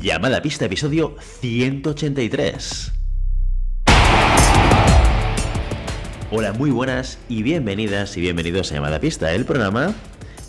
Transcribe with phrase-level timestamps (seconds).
[0.00, 2.92] Llamada pista, episodio 183.
[6.30, 9.92] Hola, muy buenas y bienvenidas y bienvenidos a Llamada Pista, el programa,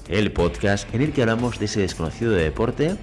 [0.07, 2.96] el podcast en el que hablamos de ese desconocido de deporte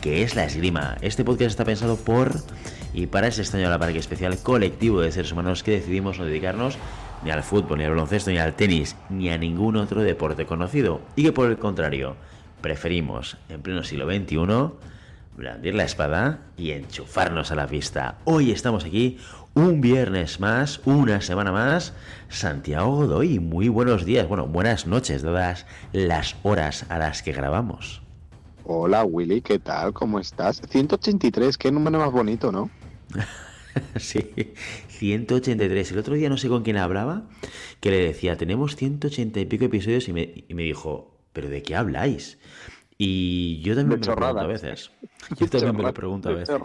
[0.00, 0.96] que es la esgrima.
[1.02, 2.32] Este podcast está pensado por
[2.94, 6.78] y para ese extraño parque especial colectivo de seres humanos que decidimos no dedicarnos
[7.22, 11.02] ni al fútbol, ni al baloncesto, ni al tenis, ni a ningún otro deporte conocido.
[11.16, 12.16] Y que por el contrario,
[12.62, 14.72] preferimos, en pleno siglo XXI,
[15.36, 18.18] blandir la espada y enchufarnos a la pista.
[18.24, 19.18] Hoy estamos aquí,
[19.54, 21.94] un viernes más, una semana más.
[22.28, 28.02] Santiago Godoy, muy buenos días, bueno, buenas noches, dadas las horas a las que grabamos.
[28.64, 29.92] Hola Willy, ¿qué tal?
[29.92, 30.62] ¿Cómo estás?
[30.68, 32.70] 183, qué número más bonito, ¿no?
[33.96, 34.54] sí,
[34.88, 35.92] 183.
[35.92, 37.24] El otro día no sé con quién hablaba,
[37.80, 41.62] que le decía, tenemos 180 y pico episodios y me, y me dijo, ¿pero de
[41.62, 42.38] qué habláis?
[43.02, 44.90] Y yo también me lo pregunto a veces.
[45.36, 46.56] Yo también me lo pregunto a veces.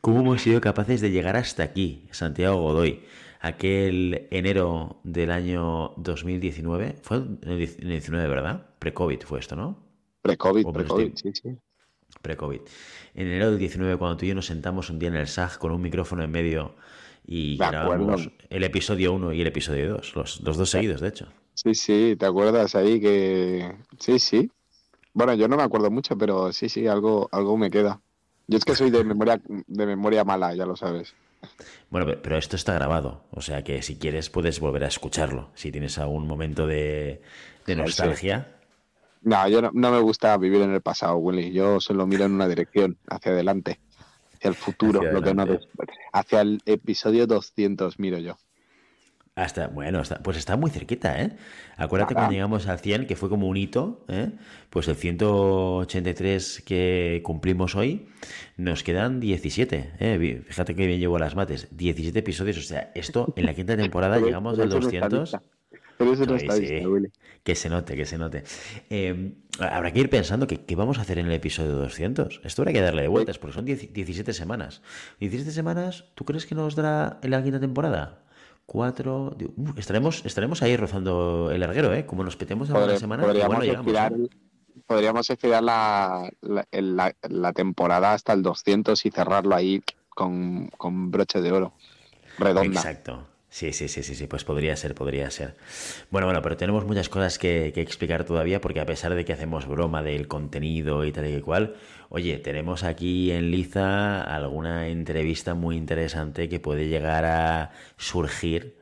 [0.00, 3.02] ¿Cómo hemos sido capaces de llegar hasta aquí, Santiago Godoy?
[3.40, 8.66] Aquel enero del año 2019, fue en el 19, ¿verdad?
[8.78, 9.78] Pre-COVID fue esto, ¿no?
[10.22, 11.56] Pre-COVID, pre-COVID, sí, sí.
[12.20, 12.60] Pre-COVID.
[13.14, 15.58] En enero del 19, cuando tú y yo nos sentamos un día en el SAG
[15.58, 16.76] con un micrófono en medio
[17.26, 21.28] y grabamos el episodio 1 y el episodio 2, los, los dos seguidos, de hecho.
[21.54, 23.74] Sí, sí, ¿te acuerdas ahí que...
[23.98, 24.50] Sí, sí.
[25.12, 28.00] Bueno, yo no me acuerdo mucho, pero sí, sí, algo, algo me queda.
[28.46, 31.14] Yo es que soy de memoria, de memoria mala, ya lo sabes.
[31.88, 35.50] Bueno, pero esto está grabado, o sea que si quieres puedes volver a escucharlo.
[35.54, 37.22] Si tienes algún momento de,
[37.66, 38.56] de nostalgia.
[39.22, 41.52] No, yo no, me gusta vivir en el pasado, Willy.
[41.52, 43.80] Yo solo miro en una dirección, hacia adelante,
[44.34, 45.46] hacia el futuro, lo que no
[46.12, 48.36] hacia el episodio 200 miro yo.
[49.36, 51.36] Hasta, bueno, pues está muy cerquita, ¿eh?
[51.76, 54.32] Acuérdate cuando llegamos al 100, que fue como un hito, ¿eh?
[54.70, 58.08] Pues el 183 que cumplimos hoy,
[58.56, 60.42] nos quedan 17, ¿eh?
[60.46, 64.18] Fíjate que bien llevo las mates, 17 episodios, o sea, esto en la quinta temporada
[64.18, 65.36] llegamos al 200.
[65.96, 66.82] Pero eso no está sí.
[67.42, 68.42] Que se note, que se note.
[68.88, 72.40] Eh, habrá que ir pensando que, qué vamos a hacer en el episodio 200.
[72.42, 74.80] Esto habrá que darle de vueltas, porque son 17 semanas.
[75.20, 78.19] 17 semanas, ¿tú crees que nos dará en la quinta temporada?
[78.70, 79.36] Cuatro.
[79.56, 82.06] Uh, estaremos, estaremos ahí rozando el larguero, ¿eh?
[82.06, 83.24] Como nos petemos a una semana.
[83.24, 84.28] Podríamos, estirar, ¿eh?
[84.86, 91.50] podríamos estirar la, la, temporada hasta el 200 y cerrarlo ahí con, con broche de
[91.50, 91.72] oro.
[92.38, 92.78] Redonda.
[92.78, 93.26] Exacto.
[93.52, 95.56] Sí, sí, sí, sí, sí, pues podría ser, podría ser.
[96.10, 99.66] Bueno, bueno, pero tenemos muchas cosas que, explicar todavía porque a pesar de que hacemos
[99.66, 101.74] broma del contenido y tal y cual,
[102.10, 108.76] oye, tenemos aquí en Liza alguna entrevista muy interesante que puede llegar a surgir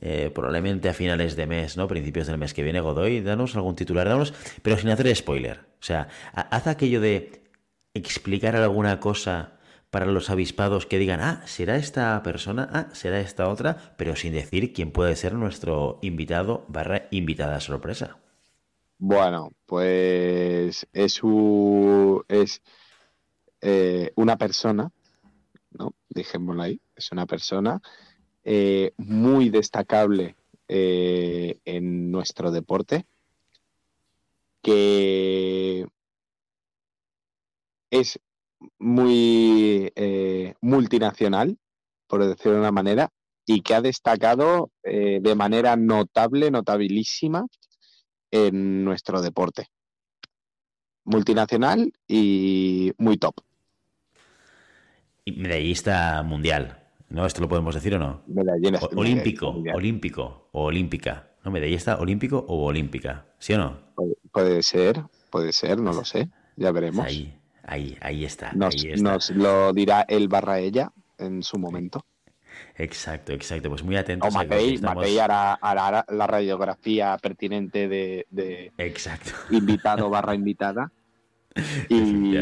[0.00, 1.88] eh, probablemente a finales de mes, ¿no?
[1.88, 4.32] Principios del mes que viene, Godoy, danos algún titular, danos,
[4.62, 5.58] pero sin hacer spoiler.
[5.80, 7.42] O sea, haz aquello de
[7.94, 9.53] explicar alguna cosa
[9.94, 14.32] para los avispados que digan, ah, será esta persona, ah, será esta otra, pero sin
[14.32, 18.18] decir quién puede ser nuestro invitado barra invitada sorpresa.
[18.98, 21.20] Bueno, pues es,
[22.26, 22.62] es
[23.60, 24.90] eh, una persona,
[25.70, 25.94] ¿no?
[26.08, 27.80] Dejémoslo ahí, es una persona
[28.42, 30.34] eh, muy destacable
[30.66, 33.06] eh, en nuestro deporte,
[34.60, 35.86] que
[37.90, 38.18] es
[38.78, 41.58] muy eh, multinacional,
[42.06, 43.10] por decirlo de una manera,
[43.46, 47.46] y que ha destacado eh, de manera notable, notabilísima
[48.30, 49.66] en nuestro deporte.
[51.04, 53.34] Multinacional y muy top.
[55.24, 57.26] Y medallista mundial, ¿no?
[57.26, 58.22] ¿Esto lo podemos decir o no?
[58.96, 61.30] olímpico, olímpico o olímpica.
[61.44, 61.50] ¿No?
[61.50, 63.78] Medallista olímpico o olímpica, ¿sí o no?
[64.32, 66.30] Puede, ser, puede ser, no lo sé.
[66.56, 67.04] Ya veremos.
[67.04, 68.52] Ahí, Ahí, ahí está.
[68.52, 72.04] Nos, lo dirá él barra ella en su momento.
[72.76, 73.68] Exacto, exacto.
[73.68, 74.28] Pues muy atentos.
[74.28, 75.58] O Matei, hará,
[76.08, 79.32] la radiografía pertinente de, exacto.
[79.50, 80.92] invitado barra invitada.
[81.88, 82.34] Y,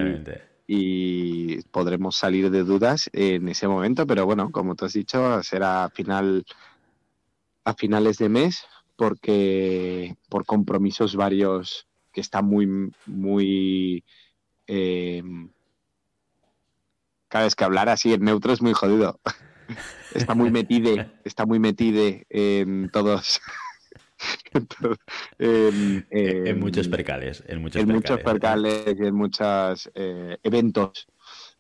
[0.67, 5.85] y podremos salir de dudas en ese momento, pero bueno, como tú has dicho, será
[5.85, 6.45] a final
[7.65, 8.65] a finales de mes
[8.97, 14.05] porque por compromisos varios que están muy muy
[14.67, 15.23] eh,
[17.29, 19.19] cada vez que hablar así en neutro es muy jodido.
[20.15, 20.95] está muy metido,
[21.25, 23.41] está muy metido en todos.
[25.39, 31.07] en, muchos percales, en muchos percales, y en muchos eh, eventos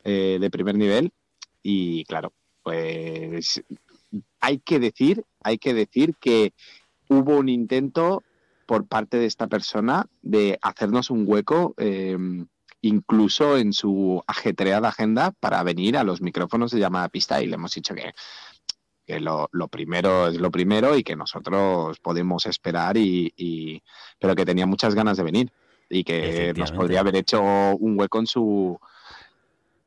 [0.04, 1.10] eh, de primer nivel.
[1.62, 3.62] Y claro, pues
[4.40, 6.52] hay que decir, hay que decir que
[7.08, 8.22] hubo un intento
[8.66, 11.74] por parte de esta persona de hacernos un hueco
[12.82, 17.54] incluso en su ajetreada agenda para venir a los micrófonos de llamada pista y le
[17.54, 18.12] hemos dicho que,
[19.20, 23.82] lo, primero es lo primero y que nosotros podemos esperar y,
[24.18, 25.52] pero que tenía muchas ganas de venir
[25.88, 28.78] y que nos podría haber hecho un hueco en su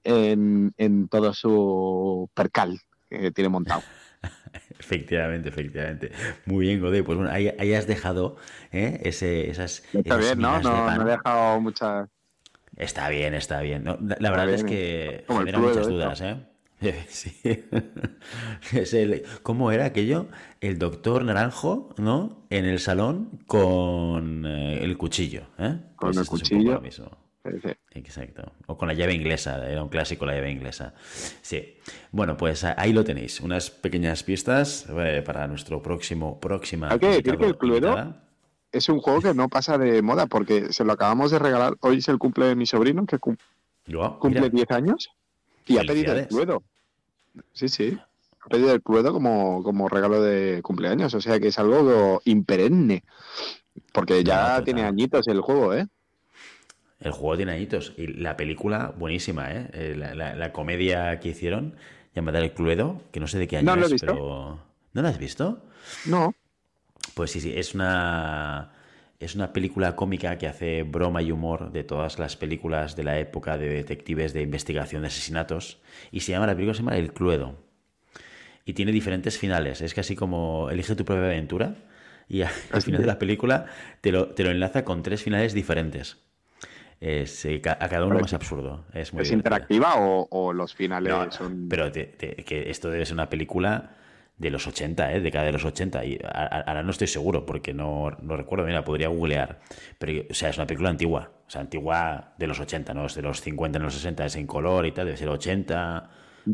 [0.03, 3.81] en, en todo su percal que tiene montado.
[4.79, 6.11] Efectivamente, efectivamente.
[6.45, 7.03] Muy bien, Godé.
[7.03, 8.37] Pues bueno, ahí, has dejado
[8.71, 8.99] ¿eh?
[9.03, 9.83] Ese, esas.
[9.93, 10.59] Está bien, ¿no?
[10.59, 12.09] No, no, he dejado muchas.
[12.77, 13.85] Está bien, está bien.
[13.85, 16.37] la verdad es que genera muchas dudas, ¿eh?
[17.07, 17.33] Sí.
[18.73, 20.27] es el, ¿Cómo era aquello?
[20.61, 22.45] El doctor Naranjo, ¿no?
[22.49, 25.43] En el salón con eh, el cuchillo.
[25.57, 25.77] ¿eh?
[25.95, 26.81] Con pues el cuchillo.
[27.91, 28.51] Exacto.
[28.65, 30.93] O con la llave inglesa, era un clásico la llave inglesa.
[31.41, 31.77] Sí.
[32.11, 33.39] Bueno, pues ahí lo tenéis.
[33.39, 36.91] Unas pequeñas pistas eh, para nuestro próximo, próxima.
[36.91, 38.15] Hay que decir que el Cluedo
[38.75, 41.75] es un juego que no pasa de moda porque se lo acabamos de regalar.
[41.79, 45.09] Hoy es el cumple de mi sobrino que cumple 10 años
[45.65, 46.61] y ha pedido el Cluedo.
[47.53, 47.97] Sí, sí.
[48.41, 51.13] Ha pedido el Cluedo como, como regalo de cumpleaños.
[51.13, 53.03] O sea que es algo imperenne.
[53.93, 55.87] Porque ya tiene añitos el juego, ¿eh?
[56.99, 57.93] El juego tiene añitos.
[57.97, 59.69] Y la película, buenísima, ¿eh?
[59.73, 61.75] eh la, comedia que hicieron,
[62.13, 64.59] llamada El Cluedo, que no sé de qué año es, pero.
[64.93, 65.61] ¿No la has visto?
[66.05, 66.33] No.
[67.13, 68.71] Pues sí, sí, es una.
[69.17, 73.17] Es una película cómica que hace broma y humor de todas las películas de la
[73.17, 75.79] época de detectives de investigación de asesinatos.
[76.11, 77.55] Y se llama, la película se llama El Cluedo.
[78.65, 79.79] Y tiene diferentes finales.
[79.79, 81.75] Es casi como Elige tu propia aventura.
[82.27, 83.67] Y al ah, final de la película
[84.01, 86.17] te lo, te lo enlaza con tres finales diferentes.
[86.99, 88.83] Es, eh, a cada uno más absurdo.
[88.93, 91.69] ¿Es, muy interactiva o, los finales son.?
[91.69, 93.95] Pero que esto debe ser una película
[94.37, 95.21] de los 80, ¿eh?
[95.21, 96.05] década de los 80.
[96.05, 99.61] Y ahora no estoy seguro porque no, no recuerdo, mira, podría googlear.
[99.97, 101.31] Pero, o sea, es una película antigua.
[101.47, 104.35] O sea, antigua de los 80, no es de los 50, en los 60, es
[104.35, 106.09] en color y tal, debe ser 80,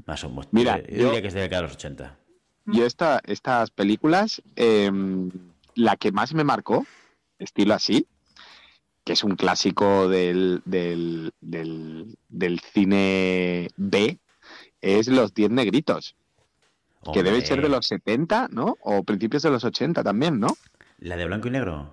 [0.06, 0.48] más o menos.
[0.52, 2.18] Mira, yo, diría que es de década de los 80.
[2.66, 5.32] Yo esta, estas películas, em,
[5.76, 6.86] la que más me marcó,
[7.40, 8.06] estilo así,
[9.04, 14.20] que es un clásico del, del, del, cine B,
[14.82, 16.16] es Los Diez Negritos.
[17.14, 18.78] Que debe ser de los 70, ¿no?
[18.82, 20.56] O principios de los 80 también, ¿no?
[21.00, 21.90] ¿La de blanco y negro?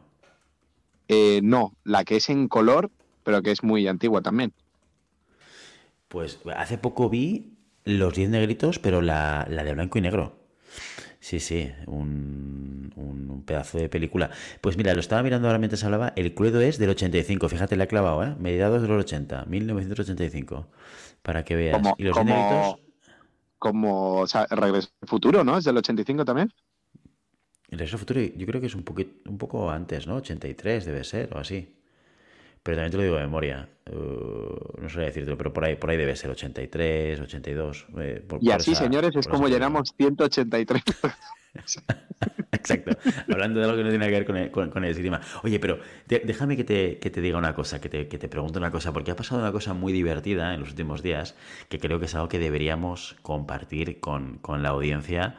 [1.09, 2.91] Eh, no, la que es en color,
[3.25, 4.53] pero que es muy antigua también.
[6.09, 10.39] Pues hace poco vi Los Diez Negritos, pero la, la de blanco y negro.
[11.21, 14.31] Sí, sí, un, un, pedazo de película.
[14.61, 16.13] Pues mira, lo estaba mirando ahora mientras hablaba.
[16.17, 18.35] El Cluedo es del 85, fíjate, le ha clavado, ¿eh?
[18.39, 20.69] Mediados de los 80, 1985.
[21.23, 21.77] Para que veas.
[21.77, 22.79] Como, y los como,
[23.59, 25.59] como o sea, Regreso al Futuro, ¿no?
[25.59, 26.53] ¿Es del 85 también?
[27.69, 30.17] El Regreso al Futuro, yo creo que es un, poquito, un poco antes, ¿no?
[30.17, 31.75] 83 debe ser, o así.
[32.63, 33.69] Pero también te lo digo de memoria.
[33.91, 37.87] Uh, no sé decirte, pero por ahí, por ahí debe ser 83, 82.
[37.99, 40.83] Eh, y así, señores, es como llenamos 183.
[42.53, 42.97] Exacto.
[43.31, 44.85] Hablando de algo que no tiene que ver con el, con.
[45.43, 48.93] Oye, pero déjame que te, diga una cosa, que te, que te pregunte una cosa,
[48.93, 51.35] porque ha pasado una cosa muy divertida en los últimos días,
[51.69, 55.37] que creo que es algo que deberíamos compartir con, con la audiencia,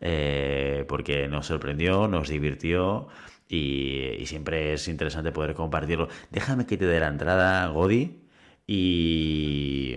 [0.00, 3.08] eh, porque nos sorprendió, nos divirtió
[3.48, 6.08] y, siempre es interesante poder compartirlo.
[6.30, 8.20] Déjame que te dé la entrada, Godi,
[8.66, 9.96] y,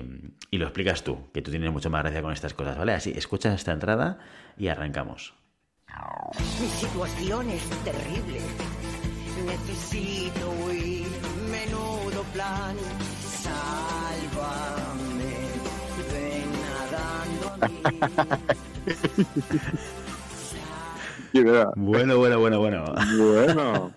[0.50, 2.93] y, lo explicas tú, que tú tienes mucho más gracia con estas cosas, ¿vale?
[2.93, 4.19] Así, escuchas esta entrada
[4.57, 5.40] y arrancamos.
[6.60, 8.39] Mi situación es terrible.
[9.45, 11.07] Necesito huir,
[11.50, 12.75] menudo plan.
[13.41, 15.33] Sálvame,
[16.12, 17.48] ven nadando.
[21.33, 22.83] Bueno, bueno, bueno, bueno.
[23.17, 23.91] Bueno.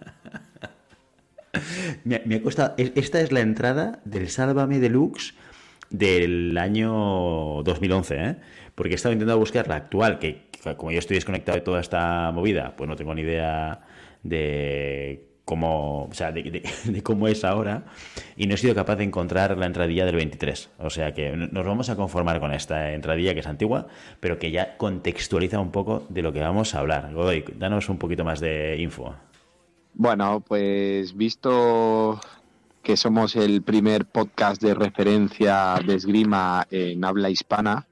[2.05, 2.75] me, ha costado.
[2.77, 5.35] Esta es la entrada del Sálvame Deluxe
[5.91, 8.37] del año 2011, ¿eh?
[8.75, 12.31] Porque he estado intentando buscar la actual, que como yo estoy desconectado de toda esta
[12.33, 13.81] movida, pues no tengo ni idea
[14.23, 16.63] de cómo, o sea, de,
[17.03, 17.85] cómo es ahora
[18.37, 20.71] y no he sido capaz de encontrar la entradilla del 23.
[20.79, 23.87] O sea que nos vamos a conformar con esta entradilla que es antigua,
[24.21, 27.13] pero que ya contextualiza un poco de lo que vamos a hablar.
[27.13, 29.15] Godoy, danos un poquito más de info.
[29.95, 32.21] Bueno, pues visto
[32.85, 37.89] que somos el primer podcast de referencia de esgrima en habla hispana,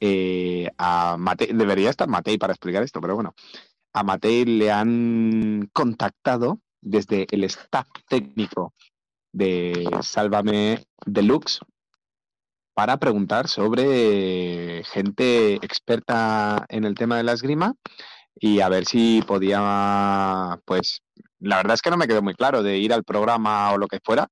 [0.00, 1.16] eh, a
[1.52, 3.34] debería estar Matei para explicar esto, pero bueno,
[3.92, 8.72] a Matei le han contactado desde el staff técnico
[9.32, 11.60] de Sálvame Deluxe
[12.72, 17.74] para preguntar sobre gente experta en el tema de la esgrima
[18.34, 21.02] y a ver si podía, pues,
[21.40, 23.88] la verdad es que no me quedó muy claro de ir al programa o lo
[23.88, 24.28] que fuera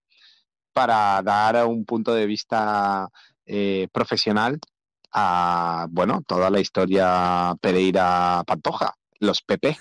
[0.72, 3.08] para dar un punto de vista
[3.46, 4.58] eh, profesional
[5.12, 9.76] a, bueno, toda la historia Pereira Pantoja, los PP,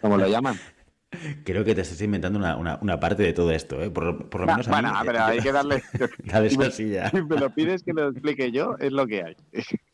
[0.00, 0.58] como lo llaman.
[1.44, 3.90] Creo que te estás inventando una, parte de todo esto, ¿eh?
[3.90, 5.82] Por, lo menos a bueno, pero hay que darle...
[6.24, 9.36] Dale si me lo pides que lo explique yo, es lo que hay.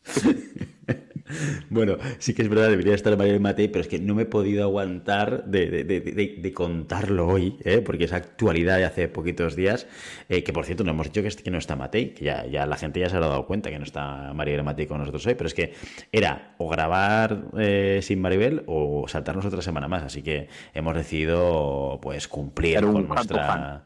[1.71, 4.27] Bueno, sí que es verdad, debería estar María Matei, pero es que no me he
[4.27, 7.83] podido aguantar de, contarlo hoy, ¿eh?
[7.85, 9.87] porque es actualidad de hace poquitos días,
[10.29, 12.77] eh, que por cierto no hemos dicho que, no está Matei, que ya, ya, la
[12.77, 15.49] gente ya se ha dado cuenta que no está María Matei con nosotros hoy, pero
[15.49, 15.75] es que
[16.13, 21.99] era o grabar eh, sin Maribel o saltarnos otra semana más, así que hemos decidido
[22.01, 23.85] pues cumplir con nuestra...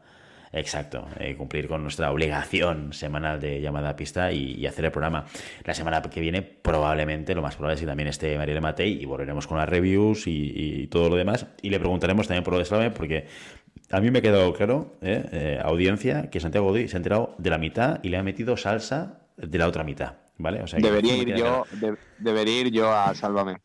[0.53, 5.25] Exacto, eh, cumplir con nuestra obligación semanal de llamada a pista y, hacer el programa.
[5.63, 9.05] La semana que viene probablemente, lo más probable es que también esté Mariela Matei y
[9.05, 11.45] volveremos con las reviews y, todo lo demás.
[11.61, 13.27] Y le preguntaremos también por lo de Slave porque
[13.91, 17.35] a mí me ha quedado claro, eh, eh, audiencia, que Santiago Godoy se ha enterado
[17.37, 20.15] de la mitad y le ha metido salsa de la otra mitad.
[20.37, 20.63] ¿Vale?
[20.79, 21.65] debería, ir yo,
[22.17, 23.61] debería ir yo a Sálvame.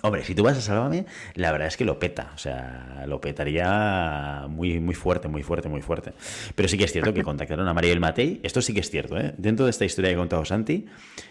[0.00, 2.30] Hombre, si tú vas a Sálvame, la verdad es que lo peta.
[2.34, 6.12] O sea, lo petaría muy, muy fuerte, muy fuerte, muy fuerte.
[6.54, 8.40] Pero sí que es cierto que contactaron a Mariel Matei.
[8.44, 9.34] Esto sí que es cierto, ¿eh?
[9.38, 10.86] Dentro de esta historia que ha contado Santi,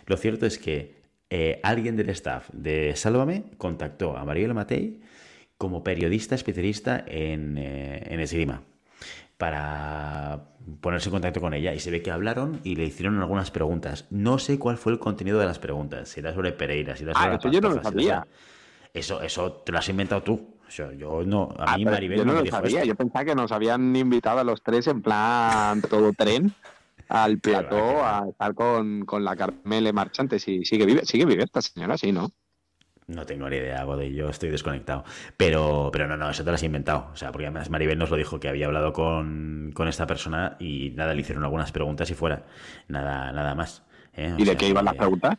[0.06, 0.98] lo cierto es que
[1.30, 5.02] eh, alguien del staff de Sálvame contactó a Mariel Matei
[5.58, 8.64] como periodista especialista en, eh, en esgrima
[9.38, 10.50] para
[10.82, 14.06] ponerse en contacto con ella y se ve que hablaron y le hicieron algunas preguntas.
[14.10, 17.14] No sé cuál fue el contenido de las preguntas, si era sobre Pereira, si era
[17.16, 17.50] ah, sobre...
[17.50, 18.28] Ah, yo no lo sabía.
[18.94, 20.58] Eso, eso te lo has inventado tú.
[20.70, 22.84] yo no, a ah, mí Maribel yo no, lo sabía.
[22.84, 26.54] Yo pensaba que nos habían invitado a los tres en plan todo tren
[27.10, 30.40] al plató a estar con, con la Carmele Marchante.
[30.40, 32.32] Si sigue vive, sigue vive esta señora, sí, ¿no?
[33.08, 35.06] No tengo ni idea, de yo estoy desconectado.
[35.38, 37.08] Pero, pero no, no, eso te lo has inventado.
[37.14, 40.90] O sea, porque además Maribel nos lo dijo que había hablado con, esta persona y
[40.90, 42.44] nada, le hicieron algunas preguntas y fuera.
[42.90, 43.84] Nada, nada más.
[44.14, 44.36] ¿eh?
[44.38, 45.38] ¿Y de qué iban las preguntas?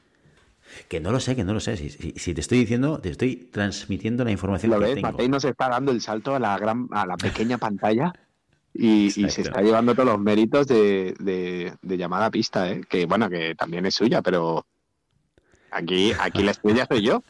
[0.89, 1.77] Que no lo sé, que no lo sé.
[1.77, 4.95] Si, te estoy diciendo, te estoy transmitiendo la información ¿Lo que ves?
[4.95, 5.09] tengo.
[5.09, 8.15] Matei nos está dando el salto a la gran, a la pequeña pantalla
[8.73, 12.81] y, se está llevando todos los méritos de, de, llamada a pista, ¿eh?
[12.89, 14.65] que bueno, que también es suya, pero
[15.71, 17.23] aquí, aquí la estrella soy yo.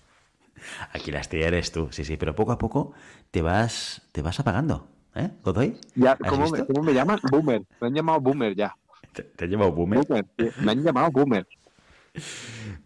[0.92, 2.92] Aquí la estrella eres tú, sí, sí, pero poco a poco
[3.30, 5.78] te vas, te vas apagando, ¿eh, Godoy?
[5.94, 7.18] Ya, ¿cómo, me, ¿cómo, me, llaman?
[7.30, 7.62] Boomer.
[7.80, 8.74] Me han llamado Boomer ya.
[9.12, 10.00] ¿Te, han llamado Boomer?
[10.60, 11.46] Me han llamado Boomer.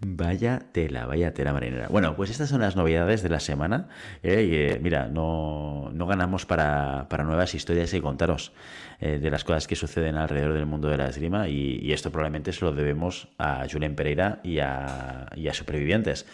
[0.01, 1.89] Vaya tela, vaya tela marinera.
[1.89, 3.89] Bueno, pues estas son las novedades de la semana.
[4.23, 4.75] ¿eh?
[4.75, 8.53] Eh, mira, no, no ganamos para, para, nuevas historias y contaros
[9.01, 12.53] eh, de las cosas que suceden alrededor del mundo de la esgrima y, esto probablemente
[12.53, 16.27] se lo debemos a Julen Pereira y a, a Supervivientes.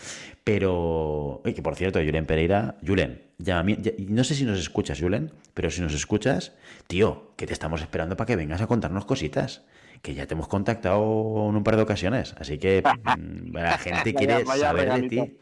[0.45, 5.81] Pero, que por cierto, Julen Pereira, Julen, no sé si nos escuchas, Julen, pero si
[5.81, 6.53] nos escuchas,
[6.87, 9.63] tío, que te estamos esperando para que vengas a contarnos cositas
[10.03, 12.83] que ya te hemos contactado en un par de ocasiones, así que
[13.19, 15.39] mm, la gente quiere saber de ti.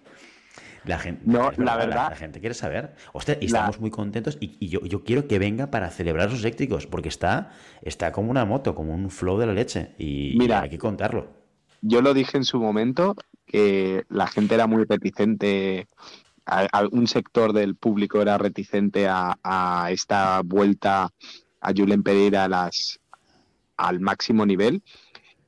[0.85, 2.11] La gente, no, la verdad.
[2.11, 2.95] La, gente quiere saber.
[3.13, 4.39] Hostia, y estamos muy contentos.
[4.41, 7.51] Y, yo, yo, quiero que venga para celebrar sus éxitos, porque está,
[7.83, 9.97] está como una moto, como un flow de la leche.
[9.99, 11.27] Y, Mira, hay que contarlo.
[11.83, 15.89] Yo lo dije en su momento, que la gente era muy reticente,
[16.93, 21.11] un sector del público era reticente a, a esta vuelta
[21.61, 23.01] a Julen Pereira a las,
[23.77, 24.83] al máximo nivel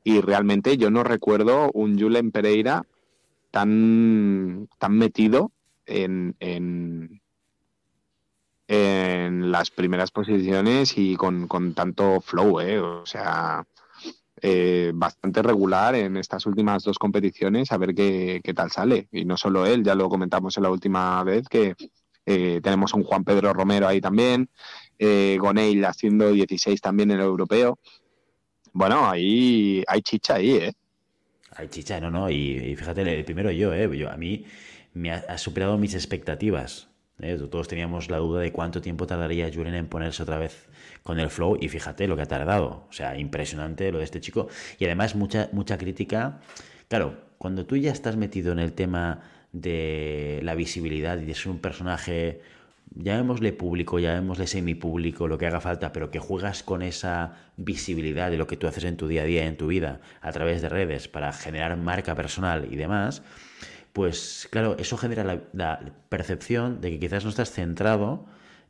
[0.04, 2.84] y realmente yo no recuerdo un Julen Pereira
[3.50, 5.52] tan, tan metido
[5.86, 7.20] en, en,
[9.50, 12.78] las primeras posiciones y con, tanto flow, ¿eh?
[12.78, 13.64] o sea,
[14.40, 19.08] eh, bastante regular en estas últimas dos competiciones, a ver qué, tal sale.
[19.10, 21.74] Y no solo él, ya lo comentamos en la última vez, que
[22.26, 24.48] eh, tenemos un Juan Pedro Romero ahí también,
[24.98, 27.78] eh, Goneil haciendo 16 también en el europeo.
[28.72, 30.72] Bueno, ahí hay chicha ahí, ¿eh?
[31.56, 32.30] Hay chicha, no, no.
[32.30, 33.88] Y, fíjate, primero yo, ¿eh?
[33.96, 34.44] Yo, a mí
[34.94, 36.88] me ha, superado mis expectativas.
[37.20, 37.38] ¿eh?
[37.50, 40.68] Todos teníamos la duda de cuánto tiempo tardaría Julen en ponerse otra vez
[41.02, 41.56] con el flow.
[41.60, 42.86] Y fíjate lo que ha tardado.
[42.88, 44.48] O sea, impresionante lo de este chico.
[44.78, 46.40] Y además, mucha, mucha crítica.
[46.88, 49.22] Claro, cuando tú ya estás metido en el tema
[49.52, 52.40] de la visibilidad y de ser un personaje
[52.94, 58.38] llamémosle público, llamémosle semipúblico, lo que haga falta, pero que juegas con esa visibilidad de
[58.38, 60.68] lo que tú haces en tu día a día, en tu vida, a través de
[60.68, 63.22] redes, para generar marca personal y demás,
[63.92, 68.26] pues claro, eso genera la, percepción de que quizás no estás centrado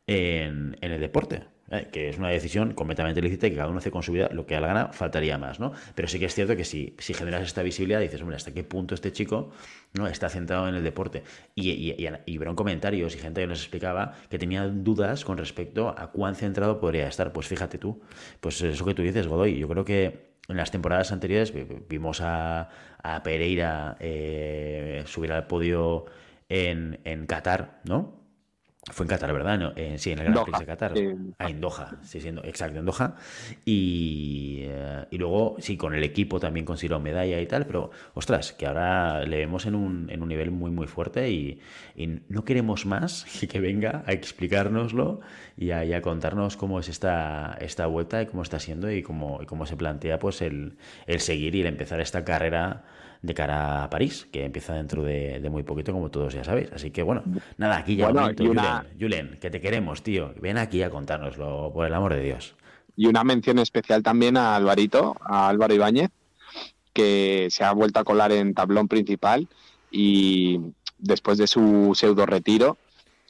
[0.07, 1.45] en, el deporte.
[1.71, 4.31] Eh, que es una decisión completamente lícita y que cada uno hace con su vida
[4.33, 5.73] lo que da la gana, faltaría más, ¿no?
[5.95, 8.65] Pero sí que es cierto que si, si generas esta visibilidad, dices, hombre, ¿hasta qué
[8.65, 9.51] punto este chico
[9.93, 11.25] no está centrado en el deporte?
[11.55, 16.11] Y, y, y, comentarios y gente que nos explicaba que tenía dudas con respecto a
[16.11, 17.33] cuán centrado podría estar.
[17.33, 18.01] Pues fíjate tú,
[18.41, 21.53] pues eso que tú dices, Godoy, yo creo que en las temporadas anteriores
[21.89, 22.71] vimos a,
[23.23, 26.07] Pereira eh, subir al podio
[26.49, 28.18] en, en Qatar, ¿no?
[28.91, 29.75] Fue en Qatar, ¿verdad?
[29.97, 30.95] sí, en el Gran Prix de Qatar.
[31.39, 33.17] Ah, en Doha, sí, siendo, exacto, en Doha.
[33.65, 38.53] Y, eh, y, luego, sí, con el equipo también consiguió medalla y tal, pero ostras,
[38.53, 41.61] que ahora le vemos en un, en un nivel muy, muy fuerte y,
[42.29, 45.21] no queremos más que venga a explicárnoslo
[45.57, 49.47] y a, contarnos cómo es esta, esta vuelta y cómo está siendo y cómo, y
[49.47, 50.77] cómo se plantea pues el,
[51.07, 52.85] el seguir y el empezar esta carrera
[53.23, 56.71] de cara a París, que empieza dentro de, muy poquito, como todos ya sabéis.
[56.73, 57.23] Así que bueno,
[57.57, 58.31] nada, aquí ya bueno,
[58.99, 60.33] Julen, que te queremos, tío.
[60.41, 62.55] Ven aquí a contárnoslo, por el amor de Dios.
[62.97, 66.11] Y una mención especial también a Alvarito, a Álvaro Ibáñez,
[66.93, 69.47] que se ha vuelto a colar en tablón principal
[69.91, 70.61] y
[70.99, 72.77] después de su pseudo retiro,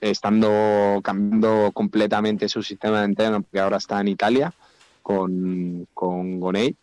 [0.01, 4.55] estando cambiando completamente su sistema de entreno, porque ahora está en Italia
[5.03, 6.77] con, con Gonei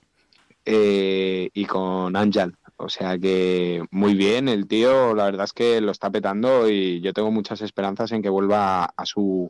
[0.65, 2.55] eh, y con Ángel.
[2.77, 7.01] O sea que muy bien, el tío la verdad es que lo está petando y
[7.01, 9.49] yo tengo muchas esperanzas en que vuelva a su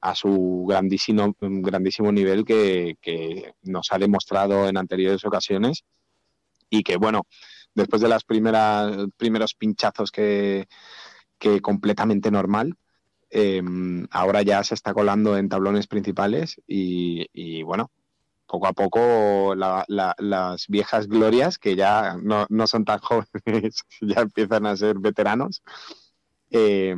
[0.00, 2.96] a su grandísimo grandísimo nivel que,
[3.62, 5.84] nos ha demostrado en anteriores ocasiones.
[6.70, 7.26] Y que bueno
[7.74, 10.68] después de las primeras primeros pinchazos que,
[11.38, 12.76] que completamente normal
[13.30, 17.90] em, ahora ya se está colando en tablones principales y, y bueno
[18.50, 24.76] poco a poco las viejas glorias, que ya no, son tan jóvenes, ya empiezan a
[24.76, 25.62] ser veteranos.
[26.50, 26.94] Eh,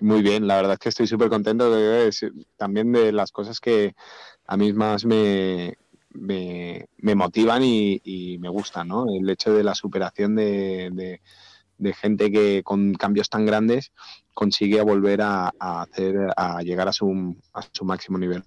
[0.00, 2.10] muy bien, la verdad es que estoy súper contento de,
[2.56, 3.94] también de las cosas que
[4.46, 5.76] a mí más me,
[6.12, 9.06] me, motivan y, me gustan, ¿no?
[9.08, 11.20] El hecho de la superación de,
[11.94, 13.92] gente que con cambios tan grandes
[14.34, 18.44] consigue volver a, hacer, a llegar a su, a su máximo nivel.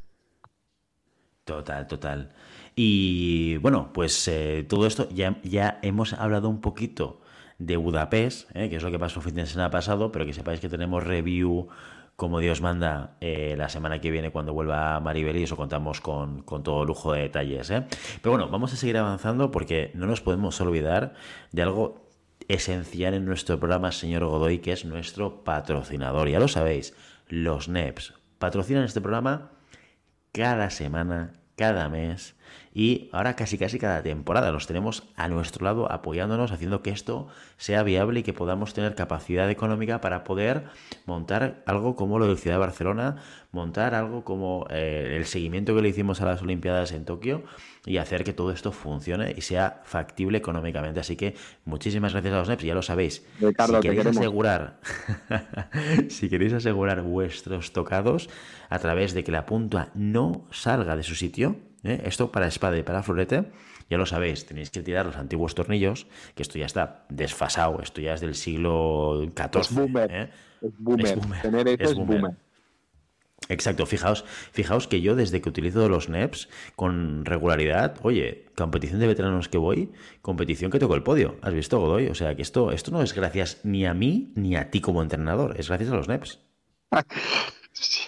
[1.48, 2.33] Total, total.
[2.75, 7.22] Y bueno, pues eh, todo esto ya, ya hemos hablado un poquito
[7.57, 10.33] de Budapest, eh, que es lo que pasó el fin de semana pasado, pero que
[10.33, 11.70] sepáis que tenemos review
[12.18, 16.42] como Dios manda eh, la semana que viene cuando vuelva Maribel y os contamos con,
[16.42, 17.70] con, todo lujo de detalles.
[17.70, 21.14] Pero bueno, vamos a seguir avanzando porque no nos podemos olvidar
[21.53, 22.10] de algo
[22.50, 26.27] esencial en nuestro programa, señor Godoy, que es nuestro patrocinador.
[26.27, 26.94] Ya lo sabéis,
[27.29, 29.51] los NEPs patrocinan este programa
[30.31, 32.36] cada semana, cada mes
[32.74, 34.51] y ahora casi casi cada temporada.
[34.51, 38.93] Los tenemos a nuestro lado apoyándonos, haciendo que esto sea viable y que podamos tener
[38.96, 40.65] capacidad económica para poder
[41.05, 43.15] montar algo como lo de Ciudad de Barcelona,
[43.51, 47.43] montar algo como eh, el seguimiento que le hicimos a las Olimpiadas en Tokio
[47.85, 51.00] y hacer que todo esto funcione y sea factible económicamente.
[51.00, 53.25] Así que muchísimas gracias a los NEPs, ya lo sabéis.
[53.39, 54.79] si queréis asegurar,
[56.09, 58.29] si queréis asegurar vuestros tocados
[58.70, 61.55] a través de que la punta no salga de su sitio,
[61.87, 62.01] ¿eh?
[62.05, 63.45] esto para espada y para florete,
[63.89, 68.01] ya lo sabéis, tenéis que tirar los antiguos tornillos, que esto ya está desfasado, esto
[68.01, 69.61] ya es del siglo XIV.
[69.61, 70.11] Es boomer.
[70.11, 70.29] ¿eh?
[70.61, 71.41] Es boomer.
[71.41, 72.35] Tener es boomer.
[73.50, 79.07] Exacto, fijaos, fijaos que yo desde que utilizo los NEPs con regularidad, oye, competición de
[79.07, 81.37] veteranos que voy, competición que toco el podio.
[81.41, 82.07] ¿Has visto, Godoy?
[82.07, 85.01] O sea que esto, esto no es gracias ni a mí ni a ti como
[85.01, 86.39] entrenador, es gracias a los NEPs.
[87.71, 88.01] sí,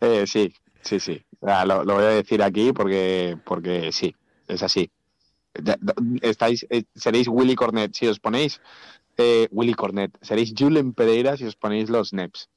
[0.00, 0.54] eh, sí,
[0.84, 1.24] sí, sí.
[1.40, 4.14] Lo, voy a decir aquí porque, porque sí,
[4.48, 4.90] es así.
[6.22, 8.60] Estáis, eh, seréis Willy Cornet si os ponéis
[9.16, 12.48] eh, Willy Cornet, seréis Julen Pereira si os ponéis los NEPs.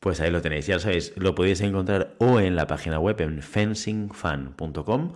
[0.00, 3.20] Pues ahí lo tenéis, ya lo sabéis, lo podéis encontrar o en la página web
[3.20, 5.12] en fencingfan.com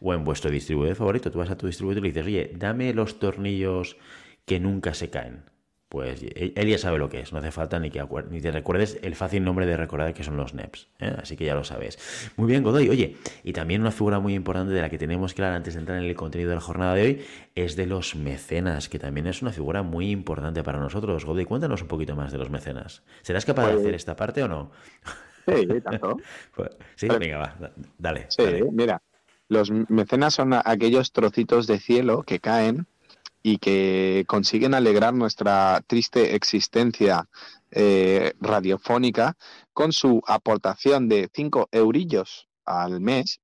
[0.00, 1.30] o en vuestro distribuidor favorito.
[1.30, 3.96] Tú vas a tu distribuidor y le dices, oye, dame los tornillos
[4.44, 5.53] que nunca se caen
[5.94, 8.98] pues él ya sabe lo que es, no hace falta ni que ni te recuerdes
[9.02, 11.14] el fácil nombre de recordar que son los NEPs, ¿eh?
[11.22, 12.32] así que ya lo sabes.
[12.36, 15.42] Muy bien, Godoy, oye, y también una figura muy importante de la que tenemos que
[15.42, 18.16] hablar antes de entrar en el contenido de la jornada de hoy es de los
[18.16, 21.24] mecenas, que también es una figura muy importante para nosotros.
[21.24, 23.04] Godoy, cuéntanos un poquito más de los mecenas.
[23.22, 24.72] ¿Serás capaz de pues hacer esta parte o no?
[25.46, 26.16] Sí, tanto.
[26.56, 28.26] Pues, sí, venga, va, dale.
[28.30, 29.00] Sí, mira,
[29.48, 32.88] los mecenas son aquellos trocitos de cielo que caen
[33.46, 37.28] y que consiguen alegrar nuestra triste existencia
[37.70, 39.36] eh, radiofónica
[39.74, 43.40] con su aportación de 5 eurillos al mes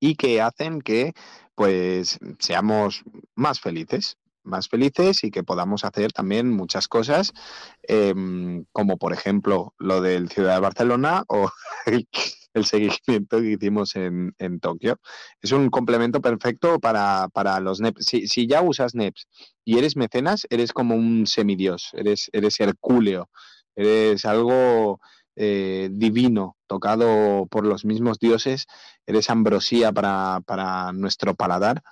[0.00, 1.12] y que hacen que
[1.54, 3.04] pues seamos
[3.36, 4.18] más felices.
[4.44, 7.32] Más felices y que podamos hacer también muchas cosas,
[7.82, 11.50] em, como por ejemplo lo del Ciudad de Barcelona o
[12.54, 14.98] el, seguimiento que hicimos en, en, Tokio.
[15.42, 18.04] Es un complemento perfecto para, para los NEPs.
[18.04, 19.26] Si, si, ya usas NEPs
[19.64, 23.28] y eres mecenas, eres como un semidios, eres, eres hercúleo,
[23.74, 25.00] eres algo
[25.36, 28.66] eh, divino, tocado por los mismos dioses,
[29.04, 31.82] eres ambrosía para, para nuestro paladar.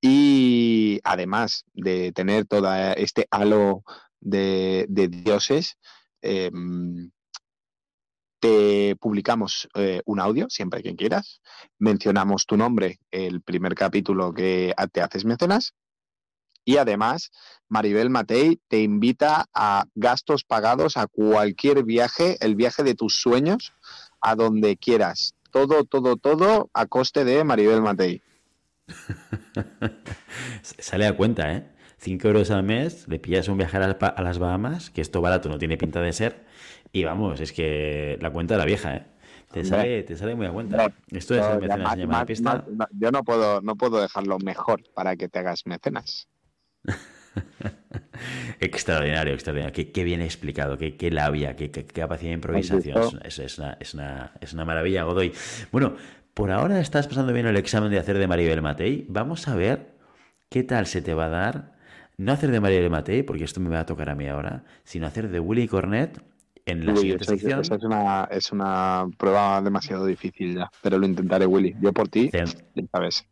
[0.00, 3.82] Y además de tener todo este halo
[4.20, 5.76] de, dioses,
[6.22, 7.10] em,
[8.40, 11.40] te publicamos eh, un audio, siempre que quieras.
[11.78, 15.74] Mencionamos tu nombre, el primer capítulo que te haces mecenas.
[16.64, 17.30] Y además,
[17.68, 23.72] Maribel Matei te invita a gastos pagados a cualquier viaje, el viaje de tus sueños,
[24.20, 25.34] a donde quieras.
[25.50, 28.22] Todo, todo, todo a coste de Maribel Matei.
[30.62, 31.64] Sale a cuenta, ¿eh?
[31.98, 35.58] 5 euros al mes, le pillas un viaje a las Bahamas, que esto barato no
[35.58, 36.44] tiene pinta de ser,
[36.92, 39.06] y vamos, es que la cuenta de la vieja, ¿eh?
[39.52, 40.92] Te sale, te sale muy a cuenta.
[41.10, 42.64] Esto es el mecenas pista.
[42.92, 46.28] yo no puedo, no puedo dejarlo mejor para que te hagas mecenas.
[48.60, 49.92] extraordinario, extraordinario.
[49.92, 53.20] Qué, bien explicado, qué, qué labia, qué, capacidad de improvisación.
[53.24, 55.32] Es, es, una, es, una, es una maravilla, Godoy.
[55.72, 55.96] Bueno,
[56.40, 59.04] por ahora estás pasando bien el examen de hacer de Maribel Matei.
[59.10, 59.90] Vamos a ver
[60.48, 61.72] qué tal se te va a dar.
[62.16, 65.06] No hacer de Maribel Matei, porque esto me va a tocar a mí ahora, sino
[65.06, 66.18] hacer de Willy Cornet
[66.64, 67.60] en la siguiente sección.
[67.60, 71.76] es, una, es una prueba demasiado difícil ya, pero lo intentaré, Willy.
[71.78, 72.46] Yo por ti, ya
[72.90, 73.26] sabes.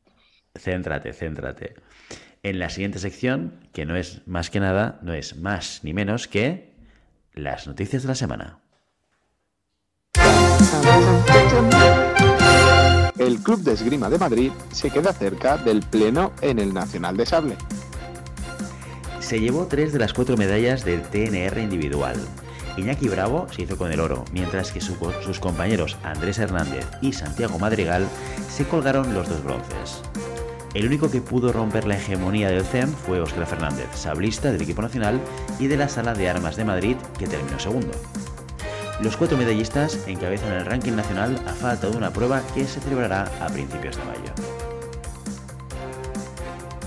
[0.54, 1.76] Céntrate, céntrate.
[2.42, 6.28] En la siguiente sección, que no es más que nada, no es más ni menos
[6.28, 6.74] que
[7.32, 8.58] las noticias de la semana.
[13.18, 17.26] El Club de Esgrima de Madrid se queda cerca del pleno en el Nacional de
[17.26, 17.56] Sable.
[19.18, 22.16] Se llevó tres de las cuatro medallas del TNR individual.
[22.76, 27.58] Iñaki Bravo se hizo con el oro, mientras que sus compañeros Andrés Hernández y Santiago
[27.58, 28.06] Madrigal
[28.48, 30.00] se colgaron los dos bronces.
[30.74, 34.82] El único que pudo romper la hegemonía del CEM fue Óscar Fernández, sablista del equipo
[34.82, 35.20] nacional
[35.58, 37.90] y de la Sala de Armas de Madrid, que terminó segundo.
[39.00, 43.30] Los cuatro medallistas encabezan el ranking nacional a falta de una prueba que se celebrará
[43.40, 44.32] a principios de mayo.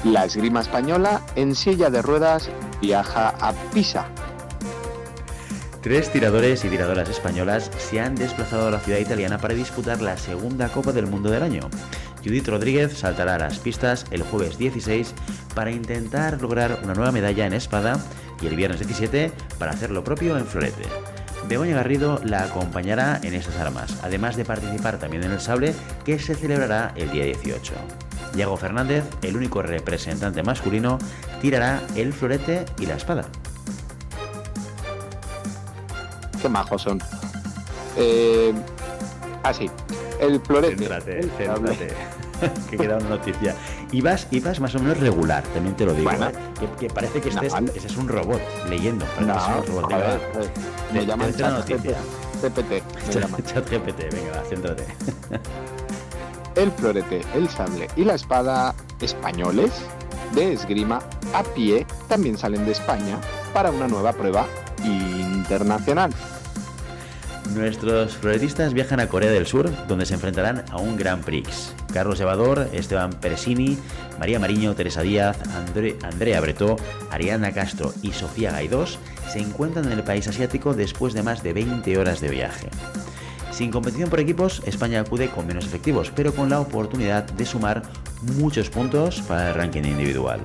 [0.03, 2.49] La esgrima española en silla de ruedas
[2.81, 4.07] viaja a Pisa.
[5.81, 10.17] Tres tiradores y tiradoras españolas se han desplazado a la ciudad italiana para disputar la
[10.17, 11.69] segunda Copa del Mundo del año.
[12.23, 15.13] Judith Rodríguez saltará a las pistas el jueves 16
[15.55, 17.99] para intentar lograr una nueva medalla en espada
[18.41, 20.83] y el viernes 17 para hacer lo propio en florete.
[21.47, 25.73] Begoña Garrido la acompañará en estas armas, además de participar también en el sable
[26.05, 27.73] que se celebrará el día 18.
[28.33, 30.97] Diego Fernández, el único representante masculino,
[31.41, 33.25] tirará el florete y la espada.
[36.41, 36.99] Qué majos son.
[37.97, 38.53] Eh,
[39.43, 39.69] así,
[40.19, 40.77] el florete.
[40.77, 41.87] Céntrate, céntrate.
[42.69, 43.55] que queda una noticia.
[43.91, 46.11] Y vas, y vas más o menos regular, también te lo digo.
[46.11, 46.31] ¿eh?
[46.79, 49.05] Que, parece que ese es un robot leyendo.
[49.19, 49.91] No, es un robot.
[49.91, 50.19] Joder,
[50.93, 51.97] me llaman chat noticia.
[52.41, 52.83] GPT.
[53.45, 54.85] Chat GPT, venga, céntrate.
[56.55, 59.71] El florete, el sable y la espada españoles
[60.33, 60.99] de esgrima
[61.33, 63.17] a pie también salen de España
[63.53, 64.45] para una nueva prueba
[64.83, 66.11] internacional.
[67.55, 71.73] Nuestros floretistas viajan a Corea del Sur, donde se enfrentarán a un Grand Prix.
[71.93, 73.77] Carlos Llevador, Esteban Peresini,
[74.19, 75.37] María Mariño, Teresa Díaz,
[76.03, 76.77] Andrea Bretó,
[77.09, 78.99] Ariana Castro y Sofía Gaidós
[79.31, 82.69] se encuentran en el país asiático después de más de 20 horas de viaje.
[83.51, 87.83] Sin competición por equipos, España acude con menos efectivos, pero con la oportunidad de sumar
[88.37, 90.39] muchos puntos para el ranking individual.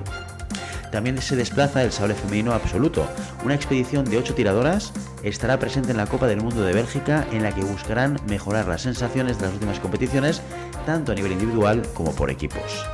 [0.91, 3.07] También se desplaza el sable femenino absoluto.
[3.43, 7.43] Una expedición de 8 tiradoras estará presente en la Copa del Mundo de Bélgica en
[7.43, 10.41] la que buscarán mejorar las sensaciones de las últimas competiciones,
[10.85, 12.85] tanto a nivel individual como por equipos.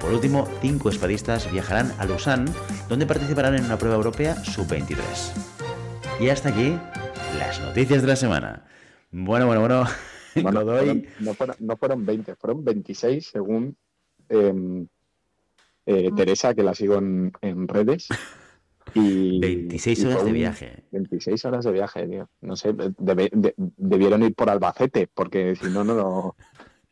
[0.00, 2.50] Por último, cinco espadistas viajarán a Lausanne,
[2.88, 4.96] donde participarán en una prueba europea sub-23.
[6.20, 6.78] Y hasta aquí
[7.38, 8.66] las noticias de la semana.
[9.10, 9.84] Bueno, bueno, bueno.
[11.60, 13.76] no, fueron, 20, fueron 26 según
[14.28, 14.86] em,
[15.86, 18.08] eh, Teresa, que la sigo en, redes.
[18.94, 20.84] Y, 26 horas de viaje.
[20.90, 22.28] 26 horas de viaje, tío.
[22.40, 22.74] No sé,
[23.76, 26.36] debieron ir por Albacete, porque si no, no lo,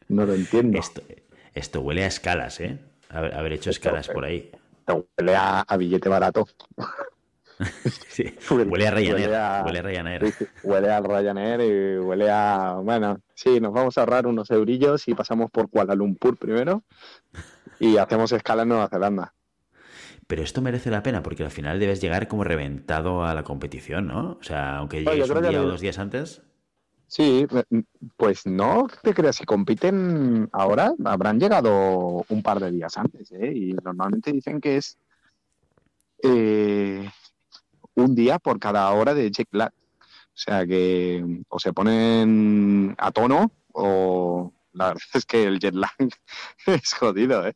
[0.08, 0.80] no lo entiendo.
[1.54, 2.78] Esto, huele a escalas, ¿eh?
[3.10, 4.50] Haber, hecho escalas por ahí.
[4.88, 6.46] huele a, billete barato.
[8.08, 9.14] sí, huele a Ryanair.
[9.14, 10.34] Huele a, huele a Ryanair.
[10.62, 12.74] huele al Ryanair y huele a.
[12.82, 16.84] Bueno, sí, nos vamos a ahorrar unos eurillos y pasamos por Kuala Lumpur primero
[17.78, 19.34] y hacemos escala en Nueva Zelanda.
[20.26, 24.06] Pero esto merece la pena porque al final debes llegar como reventado a la competición,
[24.06, 24.38] ¿no?
[24.40, 26.42] O sea, aunque llegues un día o dos días antes.
[27.06, 27.46] Sí,
[28.16, 33.52] pues no te creas, si compiten ahora, habrán llegado un par de días antes, ¿eh?
[33.54, 34.98] Y normalmente dicen que es
[36.22, 37.08] eh,
[37.94, 39.72] un día por cada hora de jet lag.
[39.72, 45.74] O sea que o se ponen a tono o la verdad es que el jet
[45.74, 45.90] lag
[46.66, 47.54] es jodido, ¿eh?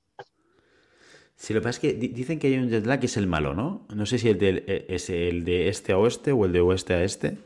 [1.36, 3.28] Sí, lo que pasa es que dicen que hay un jet lag que es el
[3.28, 3.86] malo, ¿no?
[3.94, 6.60] No sé si el de, eh, es el de este a oeste o el de
[6.60, 7.38] oeste a este.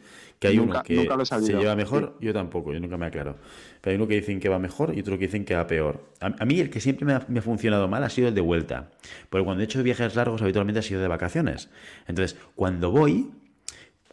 [0.42, 3.37] Que hay uno que se lleva mejor, yo tampoco, yo nunca me aclaro.
[3.80, 6.04] Pero hay uno que dicen que va mejor y otro que dicen que va peor.
[6.18, 8.90] A, mí el que siempre me ha, funcionado mal ha sido el de vuelta.
[9.30, 11.68] Porque cuando he hecho viajes largos habitualmente ha sido de vacaciones.
[12.08, 13.30] Entonces, cuando voy,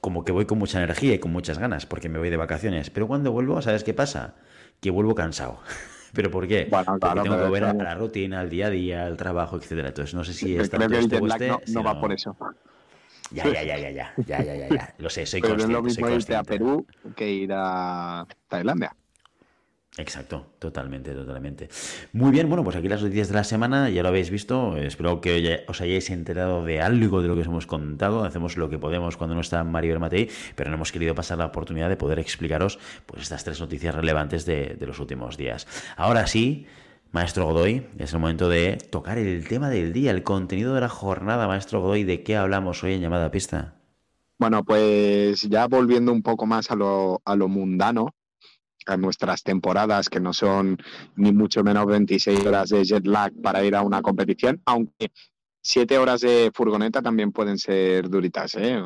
[0.01, 2.91] como que voy con mucha energía y con muchas ganas, porque me voy de vacaciones.
[2.91, 4.35] Pero cuando vuelvo, ¿sabes qué pasa?
[4.79, 5.59] Que vuelvo cansado.
[6.13, 6.67] ¿Pero por qué?
[6.69, 9.89] Porque tengo que volver a la rutina, al día a día, al trabajo, etcétera.
[9.89, 12.35] Entonces no sé si está Creo que el jet lag no, va por eso.
[13.31, 15.79] Ya, ya, ya, ya, ya, ya, ya, ya, Lo sé, soy Pero consciente.
[15.79, 18.95] Pero es lo mismo irte a Perú que ir a Tailandia.
[19.99, 21.67] Exacto, totalmente, totalmente.
[22.13, 25.19] Muy bien, bueno, pues aquí las noticias de la semana, ya lo habéis visto, espero
[25.19, 28.79] que os hayáis enterado de algo de lo que os hemos contado, hacemos lo que
[28.79, 32.17] podemos cuando no está Mario Matei, pero no hemos querido pasar la oportunidad de poder
[32.17, 35.67] explicaros pues estas tres noticias relevantes de los últimos días.
[35.97, 36.65] Ahora sí,
[37.11, 40.89] Maestro Godoy, es el momento de tocar el tema del día, el contenido de la
[40.89, 43.75] jornada, Maestro Godoy, ¿de qué hablamos hoy en llamada pista?
[44.37, 48.13] Bueno, pues ya volviendo un poco más a lo, a lo mundano,
[48.89, 50.77] a nuestras temporadas, que no son
[51.15, 55.11] ni mucho menos 26 horas de jet lag para ir a una competición, aunque
[55.61, 58.55] 7 horas de furgoneta también pueden ser duritas.
[58.55, 58.81] ¿eh?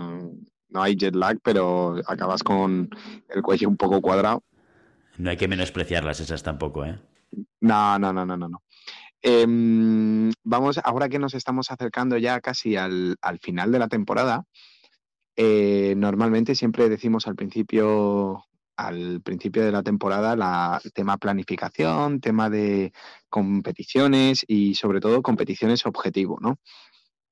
[0.69, 2.89] No hay jet lag, pero acabas con
[3.29, 4.43] el cuello un poco cuadrado.
[5.17, 6.99] No hay que menospreciarlas esas tampoco, ¿eh?
[7.61, 8.49] No, no, no, no, no.
[8.49, 8.61] no.
[9.25, 14.43] Em, vamos, ahora que nos estamos acercando ya casi al, final de la temporada,
[15.37, 18.43] eh, normalmente siempre decimos al principio,
[18.75, 22.93] al principio de la temporada, la, el tema planificación, tema de
[23.29, 26.59] competiciones y sobre todo competiciones objetivo, ¿no?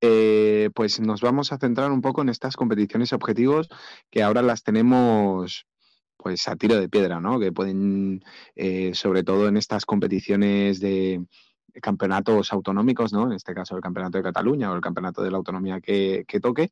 [0.02, 3.70] Eh, pues nos vamos a centrar un poco en estas competiciones objetivos
[4.10, 5.68] que ahora las tenemos
[6.18, 7.40] pues a tiro de piedra, ¿no?
[7.40, 8.24] Que pueden,
[8.56, 11.24] eh, sobre todo en estas competiciones de
[11.82, 13.28] campeonatos autonómicos, ¿no?
[13.28, 16.72] En este caso el campeonato de Cataluña o el campeonato de la autonomía que, toque,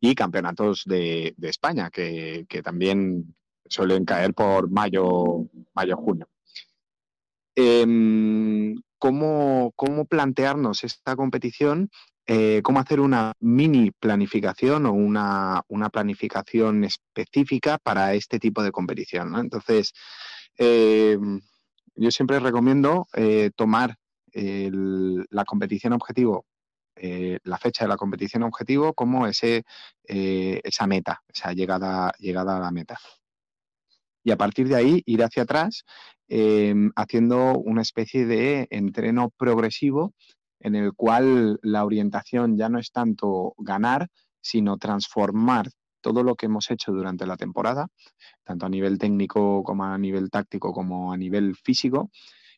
[0.00, 3.34] y campeonatos de, España, que, también
[3.66, 6.28] suelen caer por mayo, mayo junio.
[7.54, 11.90] Em, ¿cómo, ¿Cómo plantearnos esta competición
[12.26, 19.34] eh, cómo hacer una mini planificación o una, planificación específica para este tipo de competición.
[19.36, 19.92] Entonces,
[20.56, 21.18] eh,
[21.96, 23.96] yo siempre recomiendo eh, tomar
[24.34, 26.46] la competición objetivo,
[26.96, 29.64] la fecha de la competición objetivo como ese,
[30.04, 32.98] esa meta, esa llegada, llegada a la meta.
[34.24, 35.84] Y a partir de ahí ir hacia atrás
[36.96, 40.14] haciendo una especie de entreno progresivo
[40.60, 44.08] en el cual la orientación ya no es tanto ganar,
[44.40, 45.68] sino transformar
[46.00, 47.88] todo lo que hemos hecho durante la temporada,
[48.44, 52.10] tanto a nivel técnico como a nivel táctico como a nivel físico,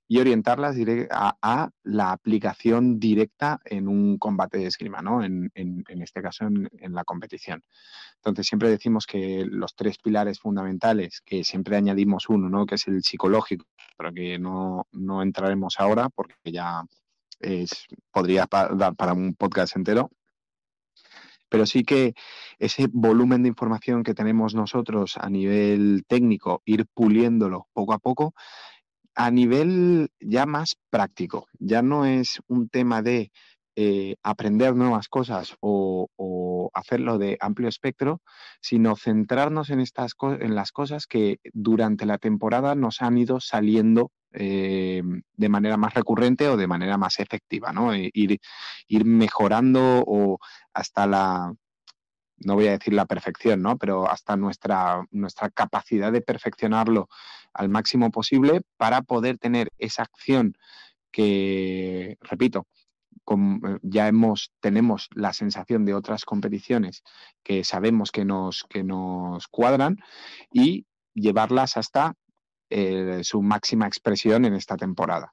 [0.07, 0.77] y orientarlas
[1.11, 5.25] a, la aplicación directa en un combate de esgrima, ¿no?
[5.25, 5.51] en,
[5.87, 7.63] este caso en, la competición.
[8.17, 12.67] Entonces siempre decimos que los tres pilares fundamentales, que siempre añadimos uno, ¿no?
[12.67, 16.85] que es el psicológico, pero que no, no entraremos ahora porque ya
[18.11, 20.11] podría dar para un podcast entero.
[21.49, 22.15] Pero sí que
[22.59, 28.35] ese volumen de información que tenemos nosotros a nivel técnico, ir puliéndolo poco a poco,
[29.15, 31.47] a nivel ya más práctico.
[31.59, 33.31] Ya no es un tema de
[33.77, 36.09] eh, aprender nuevas cosas o,
[36.73, 38.21] hacerlo de amplio espectro,
[38.61, 44.11] sino centrarnos en, estas en las cosas que durante la temporada nos han ido saliendo
[44.33, 45.03] eh,
[45.37, 47.95] de manera más recurrente o de manera más efectiva, ¿no?
[47.95, 48.41] E ir,
[48.89, 50.39] ir mejorando o
[50.73, 51.55] hasta la,
[52.39, 53.79] no voy a decir la perfección, ¿no?
[53.79, 57.09] Pero hasta nuestra, nuestra capacidad de perfeccionarlo
[57.53, 60.57] al máximo posible para poder tener esa acción
[61.11, 62.67] que, repito,
[63.83, 67.03] ya hemos, tenemos la sensación de otras competiciones
[67.43, 69.97] que sabemos que nos, que nos cuadran
[70.53, 72.15] y llevarlas hasta
[72.69, 75.33] eh, su máxima expresión en esta temporada.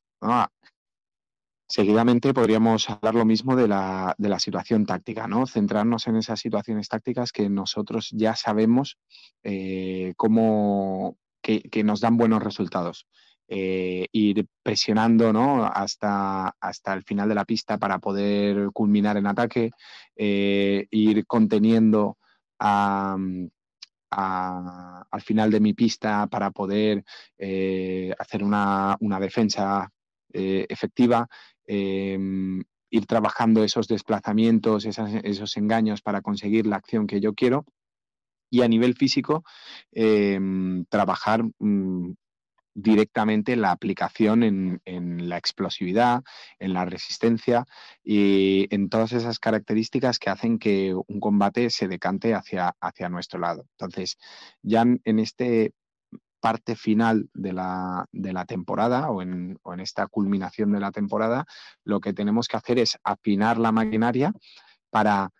[1.71, 5.47] Seguidamente podríamos hablar lo mismo de la, situación táctica, ¿no?
[5.47, 8.97] Centrarnos en esas situaciones tácticas que nosotros ya sabemos
[9.41, 13.07] eh, cómo, que, nos dan buenos resultados.
[13.47, 15.65] eh, ir presionando ¿no?
[15.65, 19.71] hasta, hasta el final de la pista para poder culminar en ataque,
[20.17, 22.17] eh, ir conteniendo
[22.59, 23.49] al
[25.21, 27.05] final de mi pista para poder
[28.19, 29.89] hacer una, defensa
[30.33, 31.27] efectiva,
[31.65, 37.65] em, ir trabajando esos desplazamientos, esos engaños para conseguir la acción que yo quiero.
[38.49, 39.43] Y a nivel físico,
[39.93, 42.11] em, trabajar mm,
[42.73, 46.23] directamente la aplicación en, la explosividad,
[46.59, 47.65] en la resistencia
[48.03, 53.39] y en todas esas características que hacen que un combate se decante hacia, hacia nuestro
[53.39, 53.65] lado.
[53.77, 54.17] Entonces,
[54.61, 55.73] ya en este
[56.41, 58.07] parte final de la,
[58.47, 61.45] temporada o en, esta culminación de la temporada,
[61.85, 64.33] lo que tenemos que hacer es afinar la maquinaria
[64.89, 65.31] para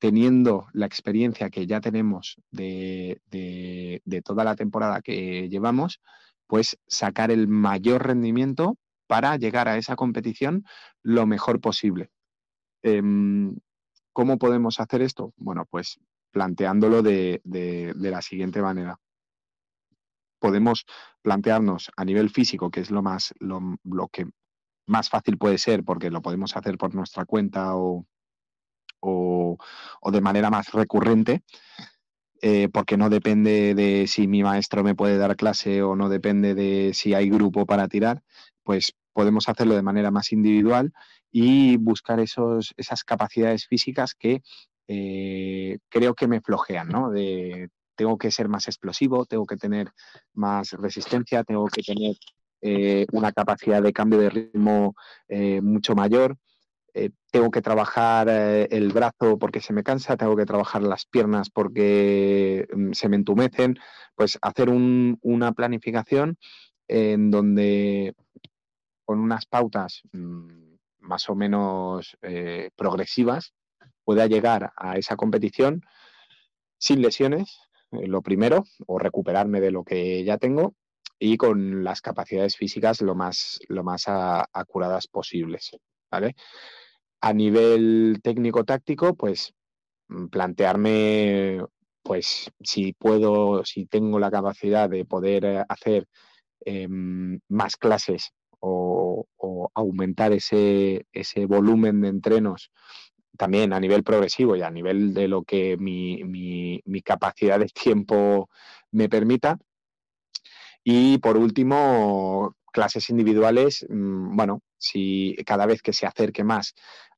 [0.00, 6.00] teniendo la experiencia que ya tenemos de, de, toda la temporada que llevamos,
[6.46, 10.64] pues sacar el mayor rendimiento para llegar a esa competición
[11.02, 12.10] lo mejor posible.
[12.82, 13.56] Em,
[14.12, 15.32] ¿Cómo podemos hacer esto?
[15.36, 17.40] Bueno, pues planteándolo de,
[17.94, 18.98] la siguiente manera.
[20.38, 20.86] Podemos
[21.22, 24.26] plantearnos a nivel físico, que es lo más lo, que
[24.86, 28.06] más fácil puede ser, porque lo podemos hacer por nuestra cuenta o,
[29.00, 29.58] o
[30.10, 31.42] de manera más recurrente,
[32.40, 36.54] eh, porque no depende de si mi maestro me puede dar clase o no depende
[36.54, 38.22] de si hay grupo para tirar,
[38.62, 40.92] pues podemos hacerlo de manera más individual
[41.32, 44.42] y buscar esos, esas capacidades físicas que
[44.86, 47.10] eh, creo que me flojean, ¿no?
[47.10, 49.90] De, tengo que ser más explosivo, tengo que tener
[50.32, 52.16] más resistencia, tengo que tener
[52.62, 54.94] eh, una capacidad de cambio de ritmo
[55.60, 56.38] mucho mayor,
[56.94, 61.04] eh, tengo que trabajar eh, el brazo porque se me cansa, tengo que trabajar las
[61.06, 63.78] piernas porque mm, se me entumecen,
[64.16, 66.38] pues hacer una planificación
[66.88, 68.14] en donde
[69.04, 73.52] con unas pautas mm, más o menos eh, progresivas
[74.04, 75.82] pueda llegar a esa competición
[76.78, 80.74] sin lesiones, lo primero, o recuperarme de lo que ya tengo
[81.18, 85.70] y con las capacidades físicas lo más, lo más acuradas posibles.
[86.10, 86.34] ¿vale?
[87.20, 89.52] A nivel técnico-táctico, pues
[90.08, 91.64] mm, plantearme,
[92.02, 96.06] pues si puedo, si tengo la capacidad de poder eh, hacer
[96.64, 99.26] em, más clases o,
[99.74, 102.70] aumentar ese, ese, volumen de entrenos
[103.36, 108.48] también a nivel progresivo y a nivel de lo que mi, mi capacidad de tiempo
[108.90, 109.58] me permita.
[110.84, 116.74] Y por último, clases individuales, mm, bueno, si cada vez que se acerque más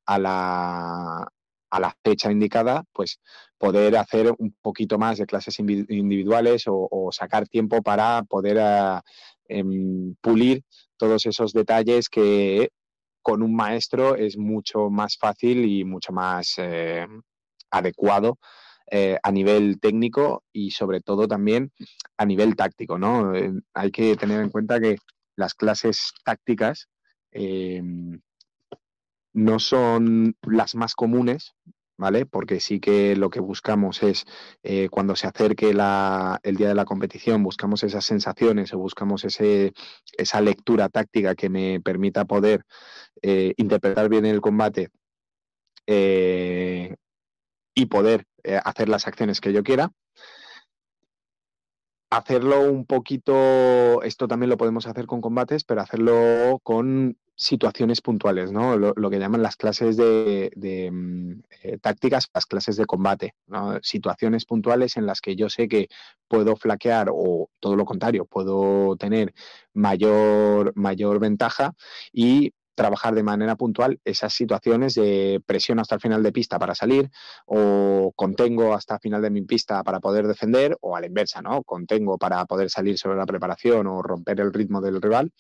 [0.07, 1.29] a la,
[1.71, 3.21] a la fecha indicada, pues
[3.59, 9.03] poder hacer un poquito más de clases individuales o, sacar tiempo para poder ah,
[9.49, 10.65] em, pulir
[10.97, 12.71] todos esos detalles que
[13.23, 17.07] con un maestro es mucho más fácil y mucho más eh,
[17.71, 18.39] adecuado
[18.91, 21.73] eh, a nivel técnico y sobre todo también
[22.17, 22.99] a nivel táctico.
[22.99, 23.35] ¿no?
[23.35, 24.97] Eh, hay que tener en cuenta que
[25.37, 26.89] las clases tácticas
[29.33, 31.55] no son las más comunes,
[32.01, 32.25] ¿vale?
[32.25, 34.25] Porque sí que lo que buscamos es,
[34.63, 40.41] eh, cuando se acerque el día de la competición, buscamos esas sensaciones o buscamos esa
[40.41, 42.65] lectura táctica que me permita poder
[43.21, 44.89] eh, interpretar bien el combate
[45.87, 46.97] eh,
[47.75, 48.25] y poder
[48.65, 49.93] hacer las acciones que yo quiera
[52.13, 58.53] hacerlo un poquito, esto también lo podemos hacer con combates, pero hacerlo con situaciones puntuales,
[58.53, 58.77] ¿no?
[58.77, 60.51] Lo, que llaman las clases de,
[60.93, 63.35] mm, eh, tácticas, las clases de combate,
[63.81, 65.89] situaciones puntuales en las que yo sé que
[66.29, 69.33] puedo flaquear o todo lo contrario, puedo tener
[69.73, 71.73] mayor, mayor ventaja
[72.13, 76.75] y trabajar de manera puntual esas situaciones de presión hasta el final de pista para
[76.75, 77.11] salir
[77.47, 81.41] o contengo hasta el final de mi pista para poder defender o a la inversa,
[81.41, 81.63] ¿no?
[81.63, 85.33] Contengo para poder salir sobre la preparación o romper el ritmo del rival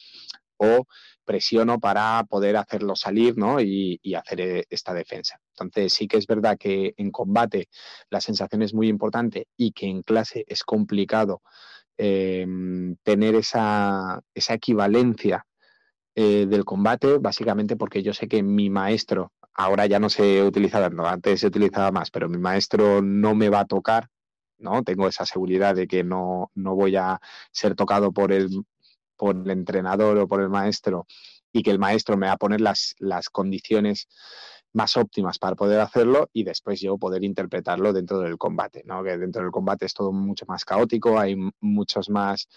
[0.60, 0.86] o
[1.30, 3.60] presiono para poder hacerlo salir ¿no?
[3.60, 5.38] y, hacer eh, esta defensa.
[5.54, 7.68] Entonces sí que es verdad que en combate
[8.10, 11.40] la sensación es muy importante y que en clase es complicado
[11.96, 15.46] em, tener esa, equivalencia
[16.16, 20.84] eh, del combate, básicamente porque yo sé que mi maestro, ahora ya no se utiliza
[20.84, 24.08] antes se utilizaba más, pero mi maestro no me va a tocar,
[24.58, 24.82] ¿no?
[24.82, 27.20] Tengo esa seguridad de que no, no voy a
[27.52, 28.48] ser tocado por el,
[29.20, 31.06] por el entrenador o por el maestro
[31.52, 34.08] y que el maestro me va a poner las, las condiciones
[34.72, 39.04] más óptimas para poder hacerlo y después yo poder interpretarlo dentro del combate, ¿no?
[39.04, 42.48] Que dentro del combate es todo mucho más caótico, hay muchos más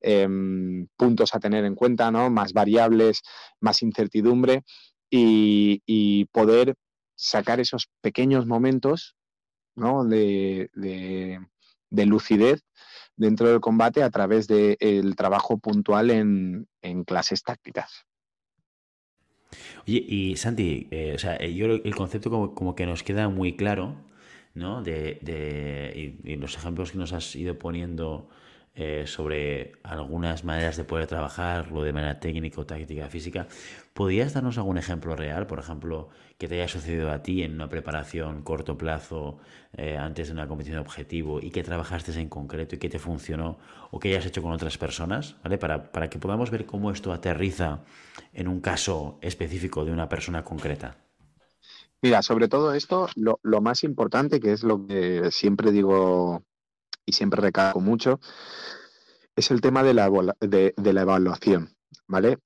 [0.00, 2.28] em, puntos a tener en cuenta, ¿no?
[2.28, 3.22] Más variables,
[3.60, 4.64] más incertidumbre
[5.08, 6.74] y, poder
[7.14, 9.14] sacar esos pequeños momentos
[9.76, 10.04] ¿no?
[10.04, 11.38] de,
[12.06, 12.62] lucidez
[13.16, 16.66] dentro del combate a través del trabajo puntual en,
[17.04, 18.06] clases tácticas.
[19.86, 23.56] Oye, y Santi, eh, o sea, eh, yo el concepto como, que nos queda muy
[23.56, 23.96] claro,
[24.54, 24.82] ¿no?
[24.82, 28.28] De, y, los ejemplos que nos has ido poniendo
[28.74, 33.46] eh, sobre algunas maneras de poder trabajar, de manera técnico, táctica, física.
[33.92, 36.08] ¿Podrías darnos algún ejemplo real, por ejemplo,
[36.38, 39.38] que te haya sucedido a ti en una preparación corto plazo
[39.76, 43.58] eh, antes de una competición objetivo y que trabajaste en concreto y que te funcionó
[43.90, 45.58] o que hayas hecho con otras personas, ¿vale?
[45.58, 47.80] Para, para que podamos ver cómo esto aterriza
[48.32, 50.96] en un caso específico de una persona concreta.
[52.00, 56.42] Mira, sobre todo esto, lo, lo, más importante, que es lo que siempre digo
[57.04, 58.20] y siempre recalco mucho,
[59.36, 61.74] es el tema de la, de, la evaluación,
[62.06, 62.38] ¿vale?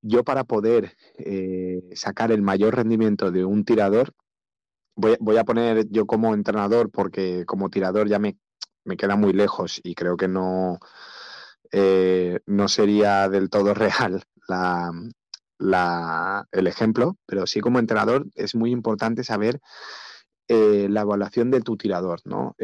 [0.00, 4.12] Yo para poder eh, sacar el mayor rendimiento de un tirador,
[4.96, 8.36] voy, a poner yo como entrenador, porque como tirador ya me,
[8.84, 10.78] me queda muy lejos y creo que no,
[11.70, 14.90] eh, no sería del todo real la,
[15.58, 19.60] la, el ejemplo, pero sí como entrenador es muy importante saber
[20.48, 22.56] eh, la evaluación de tu tirador, ¿no?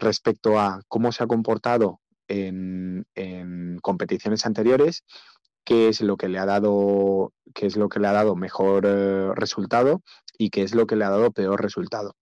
[0.00, 3.06] Respecto a cómo se ha comportado en,
[3.82, 5.04] competiciones anteriores,
[5.64, 8.84] qué es lo que le ha dado, qué es lo que le ha dado mejor
[8.86, 10.02] eh, resultado
[10.38, 12.14] y qué es lo que le ha dado peor resultado.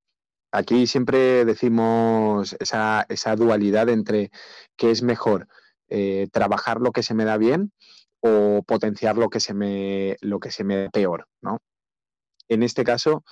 [0.53, 3.07] Aquí siempre decimos esa,
[3.37, 4.31] dualidad entre
[4.77, 5.47] qué es mejor
[5.89, 7.73] eh, trabajar lo que se me da bien
[8.21, 11.61] o potenciar lo que se me, lo que se me da peor, ¿no?
[12.49, 13.25] En este caso,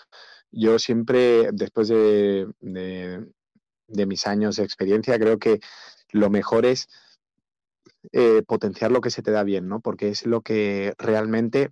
[0.51, 3.27] yo siempre, después de, de
[3.89, 5.61] mis años de experiencia, creo que
[6.11, 6.89] lo mejor es
[8.13, 9.81] eh, potenciar lo que se te da bien, ¿no?
[9.81, 11.71] Porque es lo que realmente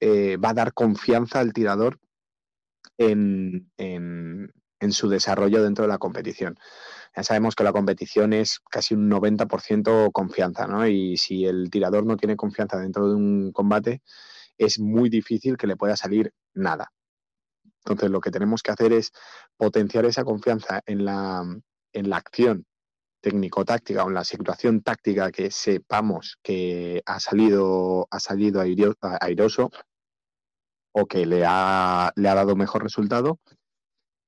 [0.00, 1.98] eh, va a dar confianza al tirador
[2.98, 3.70] en,
[4.90, 6.56] su desarrollo dentro de la competición.
[7.16, 10.86] Ya sabemos que la competición es casi un 90% confianza, ¿no?
[10.86, 14.02] Y si el tirador no tiene confianza dentro de un combate,
[14.58, 16.92] es muy difícil que le pueda salir nada.
[17.86, 19.12] Entonces, lo que tenemos que hacer es
[19.56, 21.44] potenciar esa confianza en la,
[21.92, 22.66] en la acción
[23.20, 29.70] técnico-táctica o en la situación táctica que sepamos que ha salido, ha salido airoso
[30.92, 33.38] o que le ha, le ha dado mejor resultado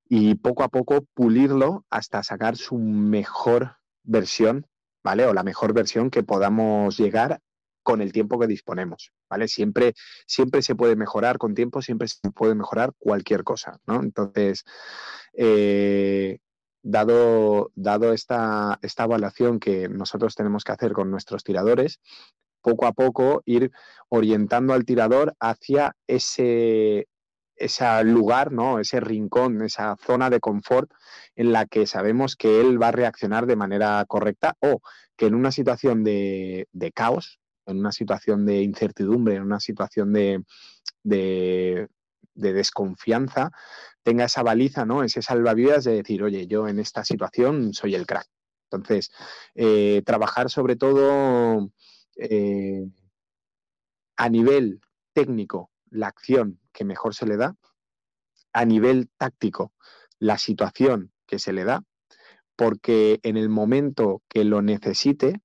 [0.09, 4.66] y poco a poco pulirlo hasta sacar su mejor versión,
[5.02, 5.26] ¿vale?
[5.26, 7.40] O la mejor versión que podamos llegar
[7.89, 9.49] con el tiempo que disponemos, ¿vale?
[9.49, 9.95] Siempre,
[10.26, 14.03] siempre se puede mejorar con tiempo, siempre se puede mejorar cualquier cosa, ¿no?
[14.03, 14.66] Entonces,
[15.32, 16.36] eh,
[16.82, 21.99] dado, dado esta, esta evaluación que nosotros tenemos que hacer con nuestros tiradores,
[22.61, 23.70] poco a poco ir
[24.11, 27.09] orientando al tirador hacia ese,
[27.57, 28.80] ese lugar, ¿no?
[28.80, 30.91] ese rincón, esa zona de confort
[31.36, 34.82] en la que sabemos que él va a reaccionar de manera correcta o
[35.16, 40.12] que en una situación de, de caos, en una situación de incertidumbre, en una situación
[40.12, 40.43] de,
[41.05, 41.89] de,
[42.35, 43.51] desconfianza,
[44.03, 45.03] tenga esa baliza, ¿no?
[45.03, 48.27] Ese salvavidas de decir, oye, yo en esta situación soy el crack.
[48.71, 49.11] Entonces,
[49.55, 51.71] eh, trabajar sobre todo
[52.16, 52.87] eh,
[54.16, 54.81] a nivel
[55.12, 57.57] técnico la acción que mejor se le da,
[58.53, 59.73] a nivel táctico
[60.19, 61.85] la situación que se le da,
[62.57, 65.41] porque en el momento que lo necesite,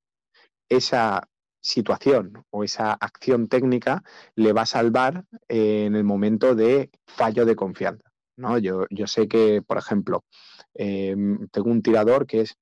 [0.69, 1.29] esa
[1.63, 4.03] situación o esa acción técnica
[4.35, 8.11] le va a salvar eh, en el momento de fallo de confianza.
[8.35, 8.57] ¿no?
[8.57, 10.25] Yo, yo sé que, por ejemplo,
[10.73, 12.57] em, tengo un tirador que es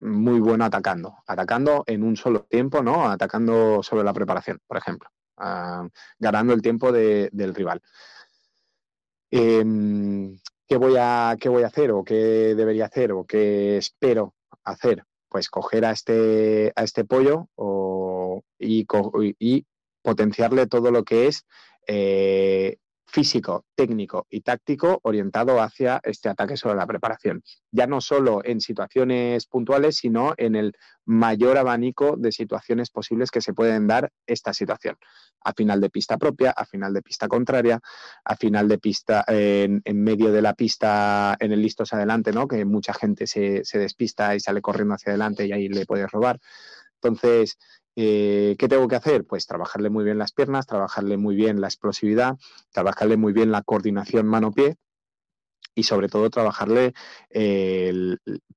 [0.00, 3.08] muy bueno atacando, atacando en un solo tiempo, ¿no?
[3.08, 5.88] Atacando sobre la preparación, por ejemplo, ah,
[6.18, 7.80] ganando el tiempo del rival.
[9.30, 14.34] Em, ¿qué, voy a, ¿Qué voy a hacer o qué debería hacer o qué espero
[14.64, 15.04] hacer?
[15.28, 18.11] Pues coger a este, a este pollo o
[18.62, 19.66] y,
[20.04, 21.46] potenciarle todo lo que es
[21.86, 22.78] eh,
[23.12, 27.42] físico, técnico y táctico orientado hacia este ataque sobre la preparación.
[27.70, 30.72] Ya no solo en situaciones puntuales, sino en el
[31.04, 34.96] mayor abanico de situaciones posibles que se pueden dar esta situación.
[35.44, 37.80] A final de pista propia, a final de pista contraria,
[38.24, 42.48] a final de pista en, medio de la pista en el listos adelante, ¿no?
[42.48, 46.10] que mucha gente se, se despista y sale corriendo hacia adelante y ahí le puedes
[46.10, 46.40] robar.
[47.02, 47.58] Entonces,
[47.96, 49.24] eh, ¿Qué tengo que hacer?
[49.24, 52.36] Pues trabajarle muy bien las piernas, trabajarle muy bien la explosividad,
[52.72, 54.76] trabajarle muy bien la coordinación mano-pie
[55.74, 56.92] y sobre todo trabajarle,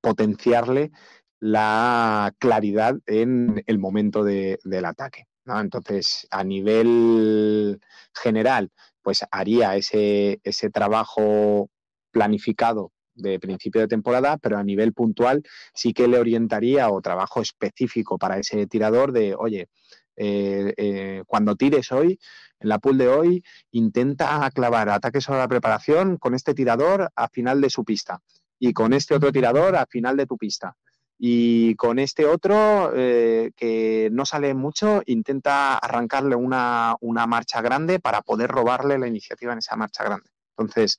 [0.02, 0.92] potenciarle
[1.40, 5.28] la claridad en el momento del ataque.
[5.46, 7.80] Entonces, a nivel
[8.14, 8.72] general,
[9.02, 11.70] pues haría ese, ese trabajo
[12.12, 15.44] planificado de principio de temporada, pero a nivel puntual
[15.74, 19.70] sí que le orientaría o trabajo específico para ese tirador de, oye,
[20.18, 22.20] eh, eh, cuando tires hoy,
[22.60, 27.28] en la pool de hoy, intenta clavar ataques a la preparación con este tirador a
[27.28, 28.22] final de su pista
[28.60, 30.76] y con este otro tirador a final de tu pista.
[31.18, 38.00] Y con este otro, eh, que no sale mucho, intenta arrancarle una, una marcha grande
[38.00, 40.30] para poder robarle la iniciativa en esa marcha grande.
[40.58, 40.98] Entonces,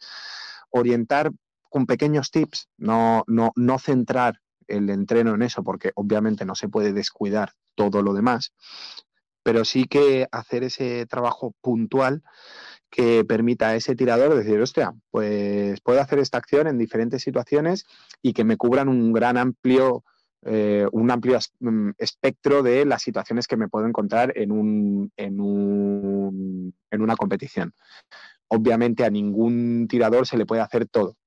[0.70, 1.32] orientar
[1.76, 6.70] con pequeños tips, no, no, no centrar el entreno en eso, porque obviamente no se
[6.70, 8.54] puede descuidar todo lo demás,
[9.42, 12.22] pero sí que hacer ese trabajo puntual
[12.88, 17.84] que permita a ese tirador decir, hostia, pues puedo hacer esta acción en diferentes situaciones
[18.22, 20.02] y que me cubran un gran amplio,
[20.46, 25.40] eh, un amplio mm, espectro de las situaciones que me puedo encontrar en, un, en,
[25.42, 27.74] un, en una competición.
[28.48, 31.18] Obviamente a ningún tirador se le puede hacer todo.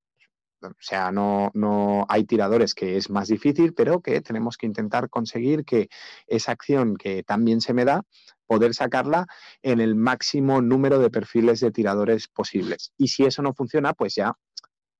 [0.61, 5.09] O sea, no, no hay tiradores que es más difícil, pero que tenemos que intentar
[5.09, 5.89] conseguir que
[6.27, 8.03] esa acción que también se me da,
[8.45, 9.27] poder sacarla
[9.61, 12.93] en el máximo número de perfiles de tiradores posibles.
[12.97, 14.33] Y si eso no funciona, pues ya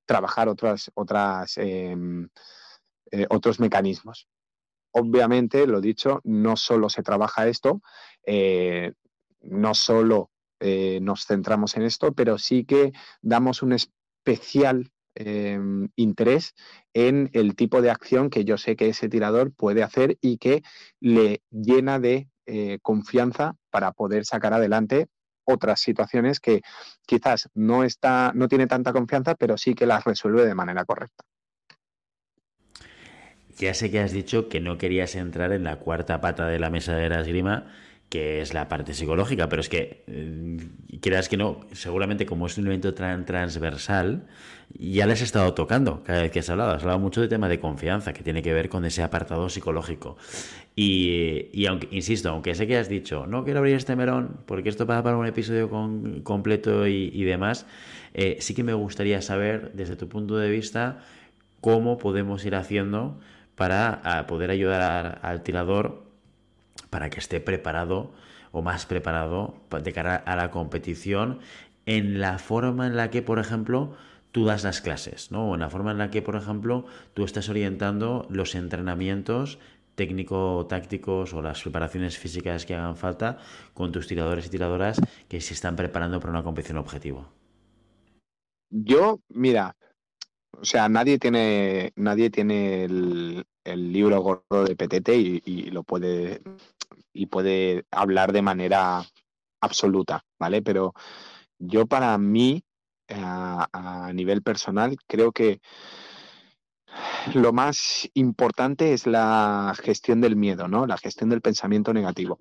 [0.05, 2.30] trabajar otras, otras, em,
[3.12, 4.28] eh, otros mecanismos.
[4.91, 7.82] Obviamente, lo dicho, no solo se trabaja esto,
[8.26, 8.93] eh,
[9.41, 12.91] no solo eh, nos centramos en esto, pero sí que
[13.22, 16.53] damos un especial Em, interés
[16.93, 20.64] en el tipo de acción que yo sé que ese tirador puede hacer y que
[21.01, 25.07] le llena de eh, confianza para poder sacar adelante
[25.43, 26.62] otras situaciones que
[27.05, 31.24] quizás no está, no tiene tanta confianza, pero sí que las resuelve de manera correcta.
[33.57, 36.70] Ya sé que has dicho que no querías entrar en la cuarta pata de la
[36.70, 37.68] mesa de la esgrima,
[38.10, 40.57] que es la parte psicológica, pero es que, eh,
[41.01, 44.28] que no, seguramente como es un evento transversal,
[44.78, 46.72] ya les he estado tocando cada vez que has hablado.
[46.72, 50.17] Has hablado mucho de tema de confianza, que tiene que ver con ese apartado psicológico.
[50.76, 54.88] Y, aunque, insisto, aunque sé que has dicho, no quiero abrir este melón, porque esto
[54.88, 55.70] pasa para un episodio
[56.24, 57.65] completo y, demás,
[58.13, 60.99] eh, sí que me gustaría saber, desde tu punto de vista,
[61.59, 63.20] cómo podemos ir haciendo
[63.55, 66.03] para poder ayudar al tirador
[66.89, 68.13] para que esté preparado
[68.51, 71.39] o más preparado de cara a la competición
[71.86, 73.95] en la forma en la que, por ejemplo,
[74.32, 75.50] tú das las clases, ¿no?
[75.50, 79.60] O en la forma en la que, por ejemplo, tú estás orientando los entrenamientos
[79.96, 83.38] técnico-tácticos o las preparaciones físicas que hagan falta
[83.74, 87.28] con tus tiradores y tiradoras que se están preparando para una competición objetivo.
[88.70, 89.76] Yo, mira,
[90.54, 95.10] o sea, nadie tiene, nadie tiene el, libro gordo de PTT
[95.46, 96.42] y, lo puede
[97.14, 99.04] y puede hablar de manera
[99.62, 100.62] absoluta, ¿vale?
[100.62, 100.94] Pero
[101.60, 102.64] yo para mí,
[103.10, 105.62] a, nivel personal, creo que
[107.34, 110.88] lo más importante es la gestión del miedo, ¿no?
[110.88, 112.39] La gestión del pensamiento negativo.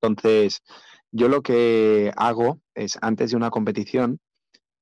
[0.00, 0.62] Entonces,
[1.12, 4.18] yo lo que hago es, antes de una competición,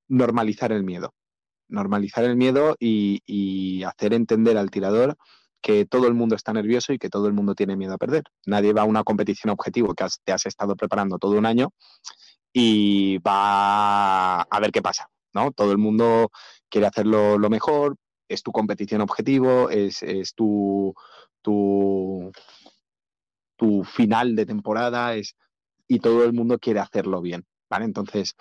[0.09, 1.15] normalizar el miedo.
[1.69, 5.17] Normalizar el miedo y hacer entender al tirador
[5.61, 8.25] que todo el mundo está nervioso y que todo el mundo tiene miedo a perder.
[8.47, 11.73] Nadie va a una competición objetivo que te has estado preparando todo un año
[12.53, 15.53] y va a ver qué pasa, ¿no?
[15.53, 16.31] Todo el mundo
[16.69, 17.97] quiere hacerlo lo mejor,
[18.29, 20.01] es tu competición objetivo, es,
[20.35, 20.95] tu,
[21.43, 22.33] tu,
[23.57, 25.37] tu, final de temporada, es,
[25.89, 27.85] y todo el mundo quiere hacerlo bien, ¿vale?
[27.85, 28.35] Entonces,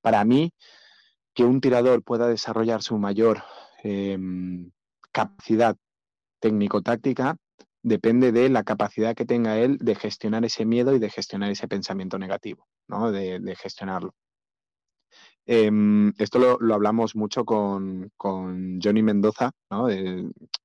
[0.00, 0.52] para mí,
[1.34, 3.42] que un tirador pueda desarrollar su mayor
[3.82, 4.70] em,
[5.12, 5.76] capacidad
[6.40, 7.36] técnico-táctica
[7.82, 11.68] depende de la capacidad que tenga él de gestionar ese miedo y de gestionar ese
[11.68, 13.12] pensamiento negativo, ¿no?
[13.12, 14.14] de, gestionarlo.
[15.46, 18.12] Em, esto lo, hablamos mucho con,
[18.82, 19.52] Johnny Mendoza,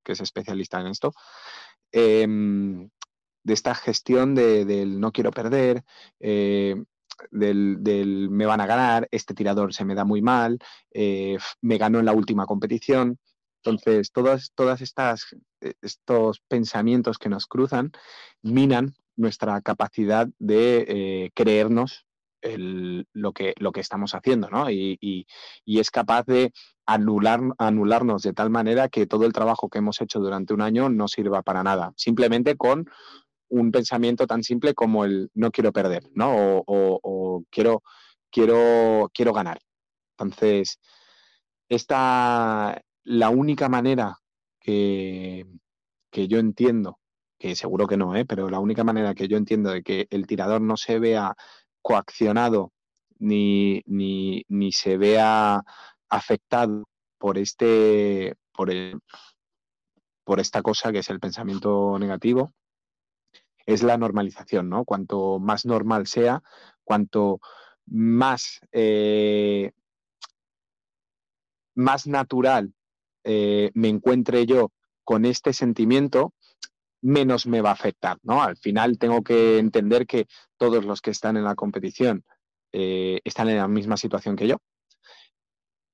[0.04, 1.14] que es especialista en esto,
[1.92, 2.90] em,
[3.44, 5.84] de esta gestión del no quiero perder,
[6.20, 6.76] eh,
[7.32, 10.60] del, me van a ganar, este tirador se me da muy mal,
[10.92, 13.20] eh, me ganó en la última competición.
[13.66, 17.92] Entonces, todas, todas estas eh, estos pensamientos que nos cruzan
[18.42, 22.06] minan nuestra capacidad de eh, creernos
[23.14, 24.70] lo, que, lo que estamos haciendo, ¿no?
[24.70, 25.26] Y,
[25.66, 26.52] es capaz de
[26.86, 30.90] anular, anularnos de tal manera que todo el trabajo que hemos hecho durante un año
[30.90, 32.90] no sirva para nada, simplemente con
[33.50, 36.64] un pensamiento tan simple como el no quiero perder, ¿no?
[36.66, 37.84] O, quiero,
[38.30, 39.60] quiero, quiero ganar.
[40.18, 40.80] Entonces,
[41.70, 44.18] esta, la única manera
[44.60, 45.46] que,
[46.12, 47.00] que yo entiendo,
[47.38, 48.26] que seguro que no, ¿eh?
[48.26, 51.36] pero la única manera que yo entiendo de que el tirador no se vea
[51.82, 52.72] coaccionado
[53.20, 55.64] ni, ni, ni se vea
[56.10, 56.86] afectado
[57.18, 59.00] por este por, el,
[60.24, 62.54] por esta cosa que es el pensamiento negativo
[63.66, 64.86] es la normalización, ¿no?
[64.86, 66.44] Cuanto más normal sea,
[66.84, 67.40] cuanto
[67.86, 69.72] más, eh,
[71.76, 72.74] más natural
[73.24, 74.72] eh, me encuentre yo
[75.04, 76.34] con este sentimiento,
[77.02, 78.42] menos me va a afectar, ¿no?
[78.42, 82.24] Al final tengo que entender que todos los que están en la competición
[82.72, 84.58] eh, están en la misma situación que yo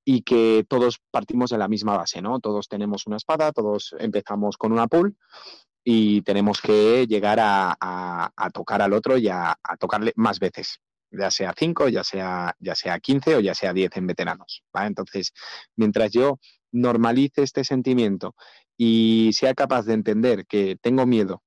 [0.04, 2.40] y que todos partimos de la misma base, ¿no?
[2.40, 5.16] Todos tenemos una espada, todos empezamos con una pool
[5.84, 11.54] y tenemos que llegar a, tocar al otro y a, tocarle más veces, ya sea
[11.56, 14.62] 5, ya sea, ya sea 15 o ya sea 10 en veteranos.
[14.74, 15.32] Entonces,
[15.76, 16.38] mientras yo
[16.72, 18.34] normalice este sentimiento
[18.76, 21.42] y sea capaz de entender que tengo miedo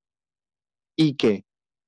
[0.95, 1.45] y que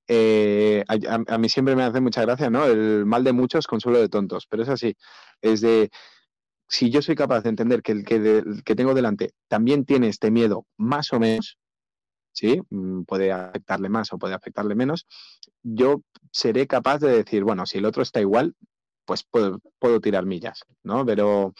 [0.07, 2.65] eh, a, mí siempre me hace mucha gracia, ¿no?
[2.65, 4.95] El mal de muchos, consuelo de tontos, pero es así,
[5.41, 5.89] es de,
[6.67, 10.31] si yo soy capaz de entender que el que, que tengo delante también tiene este
[10.31, 11.57] miedo más o menos,
[12.33, 12.61] ¿sí?
[12.69, 15.07] Mm, puede afectarle más o puede afectarle menos,
[15.63, 18.55] yo seré capaz de decir, bueno, si el otro está igual,
[19.05, 21.05] pues puedo, puedo tirar millas, ¿no?
[21.05, 21.53] Pero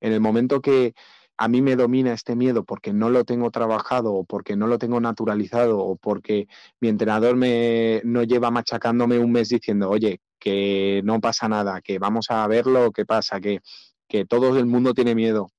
[0.00, 0.94] en el momento que
[1.40, 4.78] a mí me domina este miedo porque no lo tengo trabajado o porque no lo
[4.78, 6.48] tengo naturalizado o porque
[6.80, 11.98] mi entrenador me no lleva machacándome un mes diciendo, oye, que no pasa nada, que
[11.98, 13.60] vamos a ver lo que pasa, que,
[14.06, 15.50] que todo el mundo tiene miedo,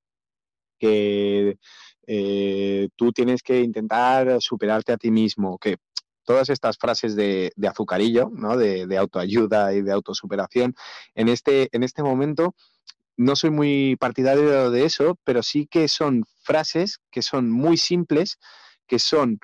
[0.78, 1.58] que
[2.06, 5.78] eh, tú tienes que intentar superarte a ti mismo, que
[6.24, 8.56] todas estas frases de, azucarillo, ¿no?
[8.56, 10.76] de, autoayuda y de autosuperación,
[11.16, 12.54] en este, en este momento
[13.16, 18.38] no soy muy partidario de eso, pero sí que son frases que son muy simples,
[18.86, 19.38] que son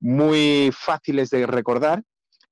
[0.00, 2.02] muy fáciles de recordar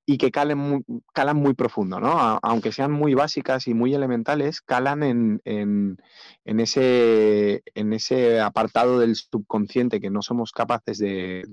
[0.05, 2.39] y que calen calan muy profundo, ¿no?
[2.43, 9.15] Aunque sean muy básicas y muy elementales, calan en, en, ese, en ese apartado del
[9.15, 11.45] subconsciente que no somos capaces de,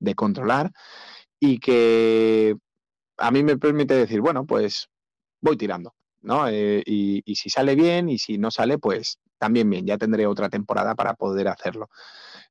[0.00, 0.72] de, controlar
[1.38, 2.56] y que
[3.18, 4.88] a mí me permite decir, bueno, pues
[5.40, 6.48] voy tirando, ¿no?
[6.48, 10.48] Eh, y, si sale bien y si no sale, pues también bien, ya tendré otra
[10.48, 11.88] temporada para poder hacerlo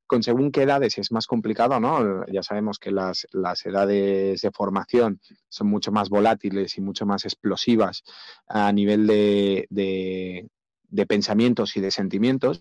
[0.06, 2.26] con según qué edades es más complicado, ¿no?
[2.26, 3.26] Ya sabemos que las,
[3.64, 8.02] edades de formación son mucho más volátiles y mucho más explosivas
[8.46, 10.46] a nivel de,
[11.08, 12.60] pensamientos y de sentimientos,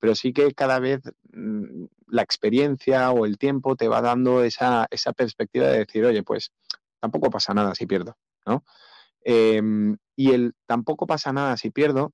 [0.00, 1.00] pero sí que cada vez
[1.32, 6.50] mm, la experiencia o el tiempo te va dando esa, perspectiva de decir, oye, pues
[6.98, 8.64] tampoco pasa nada si pierdo, ¿no?
[9.22, 12.12] Em, y el tampoco pasa nada si pierdo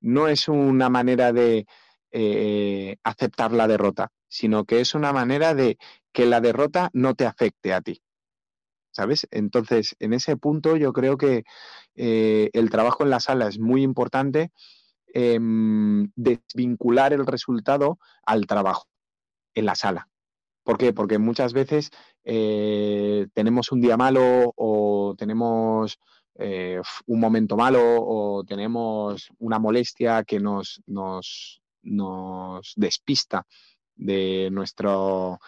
[0.00, 1.66] no es una manera de
[2.10, 5.76] eh, aceptar la derrota, sino que es una manera de
[6.12, 8.00] que la derrota no te afecte a ti.
[8.90, 9.28] ¿Sabes?
[9.30, 11.44] Entonces, en ese punto yo creo que
[11.94, 14.50] eh, el trabajo en la sala es muy importante
[15.12, 18.86] em, desvincular el resultado al trabajo
[19.54, 20.08] en la sala.
[20.64, 20.94] ¿Por qué?
[20.94, 21.90] Porque muchas veces
[22.24, 25.98] eh, tenemos un día malo o tenemos
[26.36, 30.82] eh, un momento malo o tenemos una molestia que nos,
[32.76, 33.46] despista
[33.94, 35.38] de nuestro,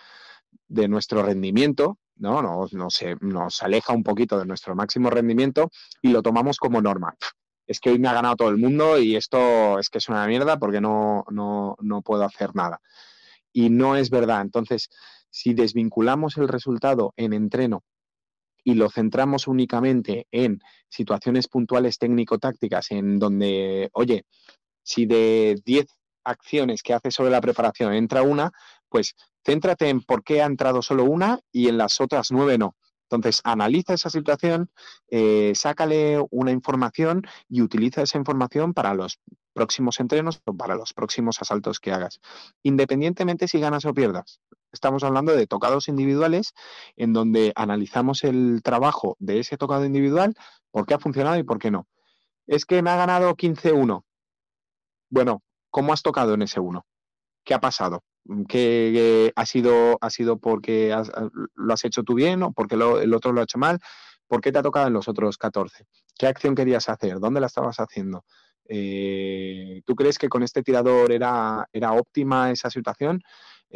[1.08, 2.42] rendimiento, ¿no?
[2.42, 5.70] Nos, nos, aleja un poquito de nuestro máximo rendimiento
[6.02, 7.14] y lo tomamos como norma.
[7.66, 10.26] Es que hoy me ha ganado todo el mundo y esto es que es una
[10.26, 12.80] mierda porque no, no, no puedo hacer nada.
[13.52, 14.42] Y no es verdad.
[14.42, 14.90] Entonces,
[15.30, 17.82] si desvinculamos el resultado en entreno
[18.64, 24.24] y lo centramos únicamente en situaciones puntuales técnico-tácticas, en donde, oye,
[24.82, 25.86] si de 10
[26.24, 28.50] acciones que hace sobre la preparación entra una,
[28.88, 32.74] pues céntrate en por qué ha entrado solo una y en las otras nueve no.
[33.10, 34.70] Entonces, analiza esa situación,
[35.08, 39.20] eh, sácale una información y utiliza esa información para los
[39.52, 42.20] próximos entrenos o para los próximos asaltos que hagas,
[42.62, 44.40] independientemente si ganas o pierdas.
[44.74, 46.52] Estamos hablando de tocados individuales
[46.96, 50.34] en donde analizamos el trabajo de ese tocado individual,
[50.70, 51.86] por qué ha funcionado y por qué no.
[52.46, 54.02] Es que me ha ganado 15-1.
[55.08, 55.42] Bueno,
[55.74, 56.86] ¿Cómo has tocado en ese uno?
[57.44, 58.04] ¿Qué ha pasado?
[58.48, 60.96] ¿Qué, ha, sido, ha sido porque
[61.56, 63.80] lo has hecho tú bien o porque el otro lo ha hecho mal?
[64.28, 65.84] ¿Por qué te ha tocado en los otros 14?
[66.16, 67.18] ¿Qué acción querías hacer?
[67.18, 68.24] ¿Dónde la estabas haciendo?
[68.68, 73.20] Eh, ¿Tú crees que con este tirador era, era óptima esa situación?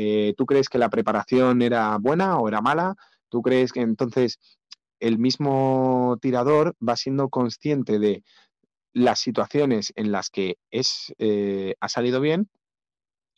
[0.00, 2.94] Eh, ¿Tú crees que la preparación era buena o era mala?
[3.28, 4.38] ¿Tú crees que entonces
[5.00, 8.22] el mismo tirador va siendo consciente de
[8.92, 12.48] las situaciones en las que es, eh, ha salido bien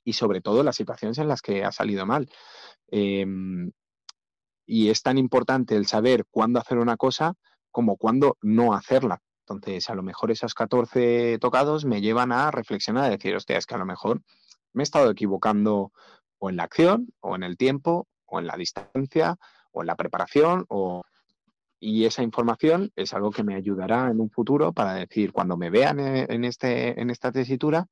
[0.05, 2.29] y sobre todo las situaciones en las que ha salido mal.
[2.89, 3.73] Em,
[4.67, 7.35] y es tan importante el saber cuándo hacer una cosa
[7.71, 9.23] como cuándo no hacerla.
[9.47, 13.65] Entonces, a lo mejor esos 14 tocados me llevan a reflexionar, a decir, hostia, es
[13.67, 14.21] que a lo mejor
[14.75, 15.93] me he estado equivocando
[16.41, 19.37] o en la acción, o en el tiempo, o en la distancia,
[19.71, 21.05] o en la preparación, o...
[21.79, 25.71] y esa información es algo que me ayudará en un futuro para decir, cuando me
[25.71, 27.87] vean en, este, en esta tesitura,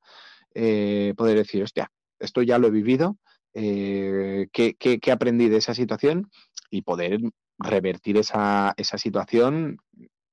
[0.53, 1.89] eh, poder decir, hostia,
[2.19, 3.17] esto ya lo he vivido,
[3.53, 6.29] eh, ¿qué, qué, aprendí de esa situación?
[6.71, 7.19] Y poder
[7.57, 9.77] revertir esa, esa situación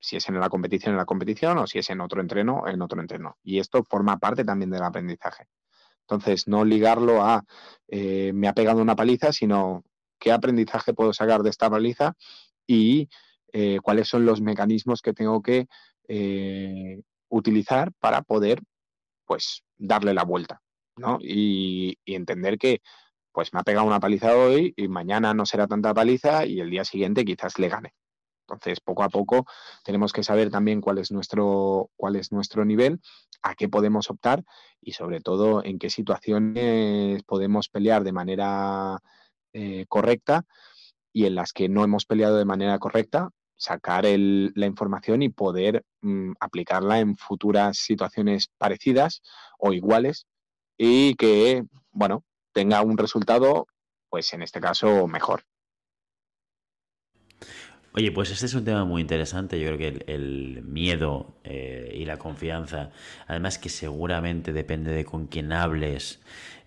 [0.01, 2.81] si es en la competición, en la competición, o si es en otro entreno, en
[2.81, 3.37] otro entreno.
[3.43, 5.47] Y esto forma parte también del aprendizaje.
[6.09, 7.45] Entonces, no ligarlo a
[7.89, 9.85] eh, me ha pegado una paliza, sino
[10.19, 12.15] qué aprendizaje puedo sacar de esta paliza
[12.67, 13.09] y
[13.53, 15.67] eh, cuáles son los mecanismos que tengo que
[16.09, 18.63] eh, utilizar para poder
[19.25, 20.63] pues darle la vuelta,
[20.97, 21.19] ¿no?
[21.21, 22.81] Y, y, entender que
[23.33, 26.71] pues me ha pegado una paliza hoy y mañana no será tanta paliza y el
[26.71, 27.95] día siguiente quizás le gane.
[28.49, 29.44] Entonces, poco a poco
[29.84, 33.01] tenemos que saber también cuál es nuestro, cuál es nuestro nivel,
[33.42, 34.44] a qué podemos optar
[34.80, 38.99] y sobre todo en qué situaciones podemos pelear de manera
[39.53, 40.44] eh, correcta
[41.12, 45.82] y en las que no hemos peleado de manera correcta, sacar la información y poder
[46.03, 49.22] mm, aplicarla en futuras situaciones parecidas
[49.59, 50.26] o iguales
[50.78, 52.22] y que, bueno,
[52.53, 53.66] tenga un resultado,
[54.11, 55.44] pues en este caso, mejor.
[57.99, 59.59] Oye, pues este es un tema muy interesante.
[59.59, 62.90] Yo creo que el, miedo eh, y la confianza,
[63.26, 66.20] además que seguramente depende de con quién hables,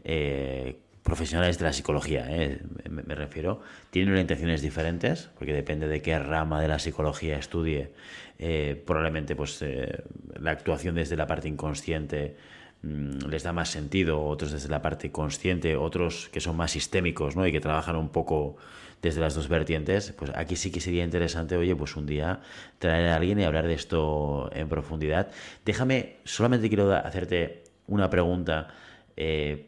[0.03, 3.61] eh, profesionales de la psicología, eh, me, refiero,
[3.91, 7.93] tienen intenciones diferentes, porque depende de qué rama de la psicología estudie,
[8.86, 9.63] probablemente pues
[10.39, 12.38] la actuación desde la parte inconsciente
[12.82, 17.45] les da más sentido, otros desde la parte consciente, otros que son más sistémicos ¿no?
[17.45, 18.55] y que trabajan un poco
[19.01, 22.41] desde las dos vertientes, pues aquí sí que sería interesante, oye, pues un día
[22.80, 25.30] traer a alguien y hablar de esto en profundidad.
[25.65, 28.67] Déjame, solamente quiero hacerte una pregunta,
[29.15, 29.67] eh,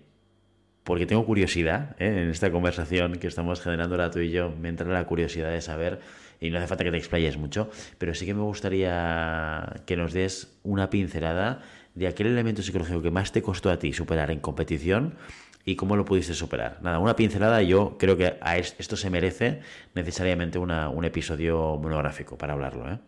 [0.84, 2.07] porque tengo curiosidad ¿eh?
[2.07, 5.62] en esta conversación que estamos generando ahora tú y yo, me entra la curiosidad de
[5.62, 5.99] saber,
[6.41, 10.12] y no hace falta que te explayes mucho, pero sí que me gustaría que nos
[10.12, 11.62] des una pincelada
[11.96, 15.18] de aquel elemento psicológico que más te costó a ti superar en competición
[15.66, 16.80] y cómo lo pudiste superar.
[16.82, 19.62] Nada, una pincelada, yo creo que a esto se merece
[19.94, 22.92] necesariamente un episodio monográfico para hablarlo.
[22.92, 23.00] ¿eh?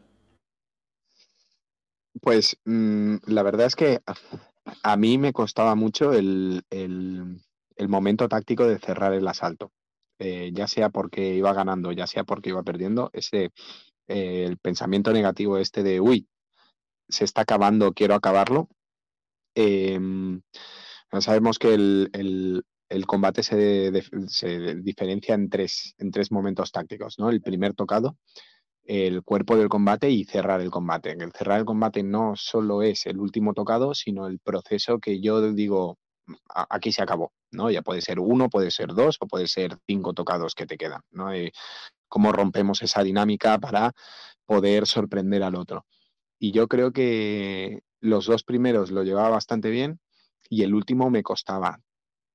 [2.21, 4.01] Pues mm, la verdad es que
[4.83, 6.63] a mí me costaba mucho el,
[7.87, 9.71] momento táctico de cerrar el asalto.
[10.19, 13.51] Eh, ya sea porque iba ganando, ya sea porque iba perdiendo, ese
[14.07, 16.27] eh, el pensamiento negativo este de uy,
[17.09, 18.69] se está acabando, quiero acabarlo.
[19.55, 20.41] Em,
[21.21, 22.63] Sabemos que el,
[23.05, 23.91] combate se,
[24.81, 27.29] diferencia en tres, en tres momentos tácticos, ¿no?
[27.29, 28.17] El primer tocado,
[28.83, 31.11] el cuerpo del combate y cerrar el combate.
[31.11, 35.53] El cerrar el combate no solo es el último tocado, sino el proceso que yo
[35.53, 35.97] digo,
[36.47, 37.69] aquí se acabó, ¿no?
[37.69, 41.01] Ya puede ser uno, puede ser dos o puede ser cinco tocados que te quedan,
[41.11, 41.29] ¿no?
[42.07, 43.91] cómo rompemos esa dinámica para
[44.45, 45.85] poder sorprender al otro.
[46.39, 49.99] Y yo creo que los dos primeros lo llevaba bastante bien
[50.49, 51.79] y el último me costaba.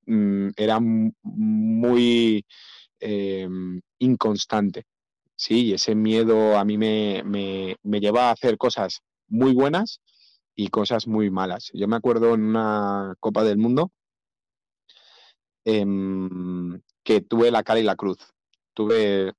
[0.06, 2.46] Mm, era muy
[3.00, 4.84] em, inconstante.
[5.36, 10.00] Sí, y ese miedo a mí me, me, lleva a hacer cosas muy buenas
[10.56, 11.70] y cosas muy malas.
[11.74, 13.92] Yo me acuerdo en una Copa del Mundo
[15.64, 18.18] em, que tuve la cara y la cruz.
[18.74, 19.34] Tuve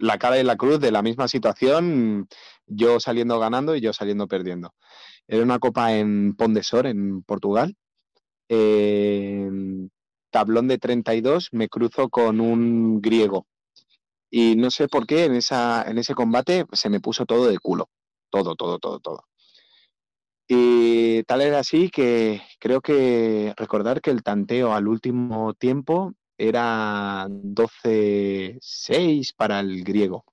[0.00, 2.26] la cara y la cruz de la misma situación,
[2.66, 4.74] yo saliendo ganando y yo saliendo perdiendo.
[5.28, 7.76] Era una copa en Pondesor, en Portugal.
[10.30, 13.46] tablón de 32, me cruzo con un griego.
[14.30, 17.58] Y no sé por qué en, esa, en ese combate se me puso todo de
[17.58, 17.90] culo.
[18.30, 19.24] Todo, todo, todo, todo.
[20.48, 27.26] Y tal era así que creo que recordar que el tanteo al último tiempo era
[27.28, 30.24] 12-6 para el griego.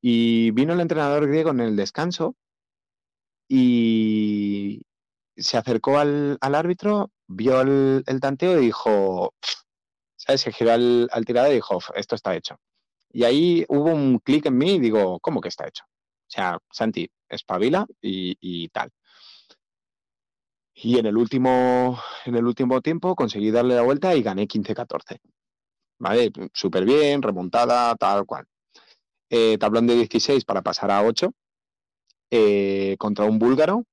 [0.00, 2.34] Y vino el entrenador griego en el descanso
[3.48, 4.82] y
[5.36, 9.34] se acercó al, árbitro, vio el, tanteo y dijo,
[10.16, 10.40] ¿sabes?
[10.40, 12.56] Se giró al, al tirado y dijo, esto está hecho.
[13.10, 15.84] Y ahí hubo un clic en mí y digo, ¿cómo que está hecho?
[15.84, 18.90] O sea, Santi, espabila y, y tal.
[20.74, 25.20] Y en el último, en el último tiempo conseguí darle la vuelta y gané 15-14.
[25.98, 26.32] ¿Vale?
[26.52, 28.46] Súper bien, remontada, tal cual.
[29.30, 31.32] Eh, tablón de 16 para pasar a 8
[32.30, 33.84] eh, contra un búlgaro.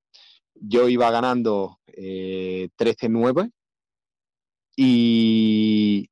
[0.56, 3.52] Yo iba ganando 13-9
[4.76, 6.10] y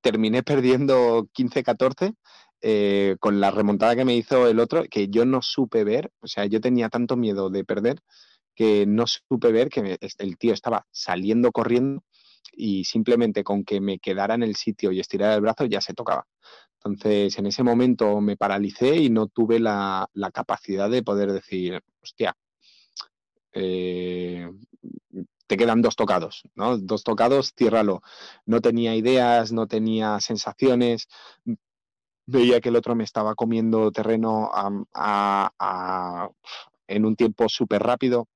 [0.00, 2.14] terminé perdiendo 15-14
[2.60, 6.26] eh, con la remontada que me hizo el otro, que yo no supe ver, o
[6.26, 8.00] sea, yo tenía tanto miedo de perder
[8.54, 12.02] que no supe ver que el tío estaba saliendo corriendo
[12.52, 15.94] y simplemente con que me quedara en el sitio y estirara el brazo ya se
[15.94, 16.26] tocaba.
[16.84, 22.36] Entonces, en ese momento me paralicé y no tuve la, capacidad de poder decir, hostia,
[23.52, 24.50] eh,
[25.46, 26.76] te quedan dos tocados, ¿no?
[26.78, 28.02] Dos tocados, ciérralo.
[28.46, 31.08] No tenía ideas, no tenía sensaciones,
[32.26, 34.50] veía que el otro me estaba comiendo terreno
[36.86, 38.28] en un tiempo súper rápido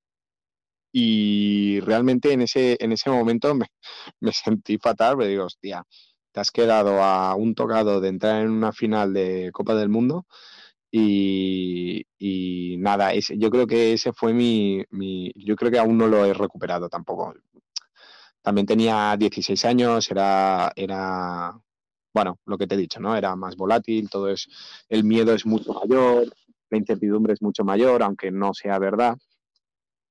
[0.93, 3.55] y realmente en ese, en ese momento
[4.20, 5.84] me, sentí fatal, me digo, hostia,
[6.32, 10.26] te has quedado a un tocado de entrar en una final de Copa del Mundo
[10.91, 12.05] y,
[12.78, 16.32] nada, yo creo que ese fue mi, mi, yo creo que aún no lo he
[16.34, 17.34] recuperado tampoco.
[18.43, 21.61] También tenía 16 años, era, era
[22.14, 23.16] bueno, lo que te he dicho, ¿no?
[23.16, 24.49] Era más volátil, todo es,
[24.89, 26.26] el miedo es mucho mayor,
[26.70, 29.16] la incertidumbre es mucho mayor, aunque no sea verdad.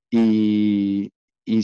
[0.09, 1.11] Y,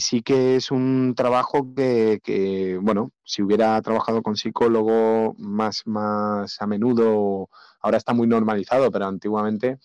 [0.00, 6.66] sí que es un trabajo que, bueno, si hubiera trabajado con psicólogo más, más a
[6.66, 7.48] menudo,
[7.80, 9.78] ahora está muy normalizado, pero antiguamente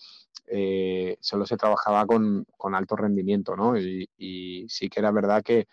[0.46, 3.78] eh, solo se trabajaba con, alto rendimiento, ¿no?
[3.78, 5.66] y, sí que era verdad que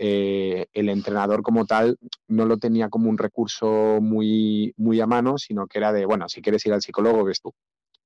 [0.00, 1.98] eh, el entrenador como tal
[2.28, 6.28] no lo tenía como un recurso muy, muy a mano, sino que era de, bueno,
[6.28, 7.52] si quieres ir al psicólogo, ves tú.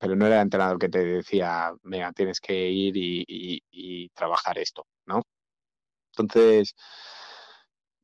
[0.03, 4.85] Pero no era el entrenador que te decía, mira, tienes que ir y, trabajar esto,
[5.07, 5.23] ¿no?
[6.17, 6.75] Entonces,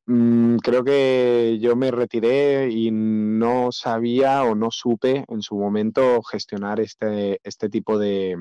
[0.05, 6.23] mm, creo que yo me retiré y no sabía o no supe en su momento
[6.23, 8.37] gestionar este, este tipo de,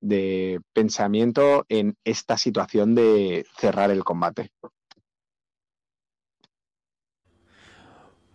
[0.00, 4.52] de pensamiento en esta situación de cerrar el combate.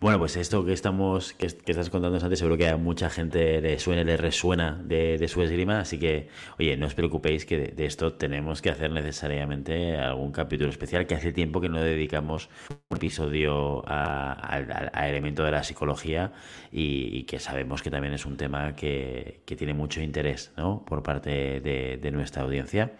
[0.02, 3.78] Bueno, pues esto que estamos, que, estás contando antes, seguro que a mucha gente le
[3.78, 6.28] suena, le resuena de, su esgrima, así que,
[6.58, 11.14] oye, no os preocupéis que de, esto tenemos que hacer necesariamente algún capítulo especial, que
[11.14, 12.48] hace tiempo que no dedicamos
[12.88, 16.32] un episodio al elemento de la psicología
[16.72, 20.84] y, que sabemos que también es un tema que, tiene mucho interés, ¿no?
[20.84, 22.90] Por parte de nuestra audiencia.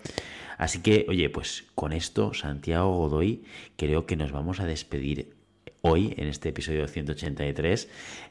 [0.56, 3.42] Así que, oye, pues con esto, Santiago Godoy,
[3.76, 5.41] creo que nos vamos a despedir
[5.82, 7.88] hoy, en este episodio 183.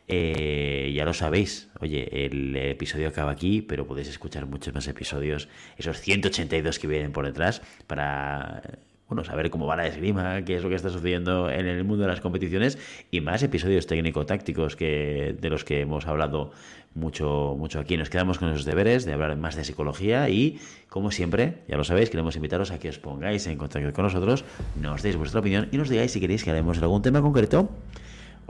[0.07, 5.47] Eh, ya lo sabéis, oye, el episodio acaba aquí, pero podéis escuchar muchos más episodios,
[5.77, 8.63] esos 182 que vienen por detrás, para
[9.11, 12.03] bueno, saber cómo va la esgrima, qué es lo que está sucediendo en el mundo
[12.03, 12.77] de las competiciones
[13.11, 16.51] y más episodios técnico-tácticos que, de los que hemos hablado
[16.93, 17.97] mucho, mucho aquí.
[17.97, 21.83] Nos quedamos con esos deberes de hablar más de psicología y, como siempre, ya lo
[21.83, 24.45] sabéis, queremos invitaros a que os pongáis en contacto con nosotros,
[24.79, 27.69] nos deis vuestra opinión y nos digáis si queréis que haremos algún tema concreto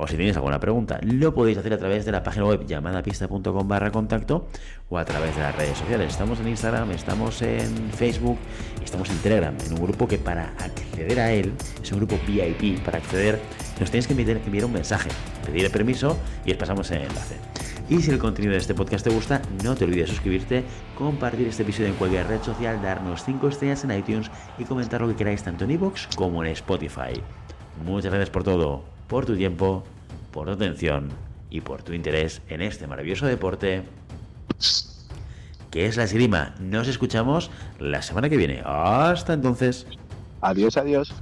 [0.02, 3.68] o si tenéis alguna pregunta, lo podéis hacer a través de la página web llamadapista.com
[3.68, 4.47] barra contacto
[4.89, 6.10] o a través de las redes sociales.
[6.10, 8.39] Estamos en Instagram, estamos en Facebook
[8.84, 12.84] estamos en Telegram, en un grupo que para acceder a él, es un grupo VIP,
[12.84, 13.39] para acceder
[13.80, 15.10] nos tenéis que enviar, un mensaje,
[15.45, 17.36] pedir el permiso y os pasamos el enlace.
[17.88, 20.64] Y si el contenido de este podcast te gusta, no te olvides de suscribirte,
[20.97, 25.10] compartir este episodio en cualquier red social, darnos 5 estrellas en iTunes y comentar lo
[25.10, 27.22] que queráis tanto en iVoox como en Spotify.
[27.86, 29.84] Muchas gracias por todo por tu tiempo,
[30.32, 31.09] por tu atención
[31.49, 33.84] y por tu interés en este maravilloso deporte
[35.69, 36.55] que es la esgrima.
[36.59, 38.61] Nos escuchamos la semana que viene.
[38.65, 39.88] Hasta entonces.
[40.41, 41.13] Adiós, adiós.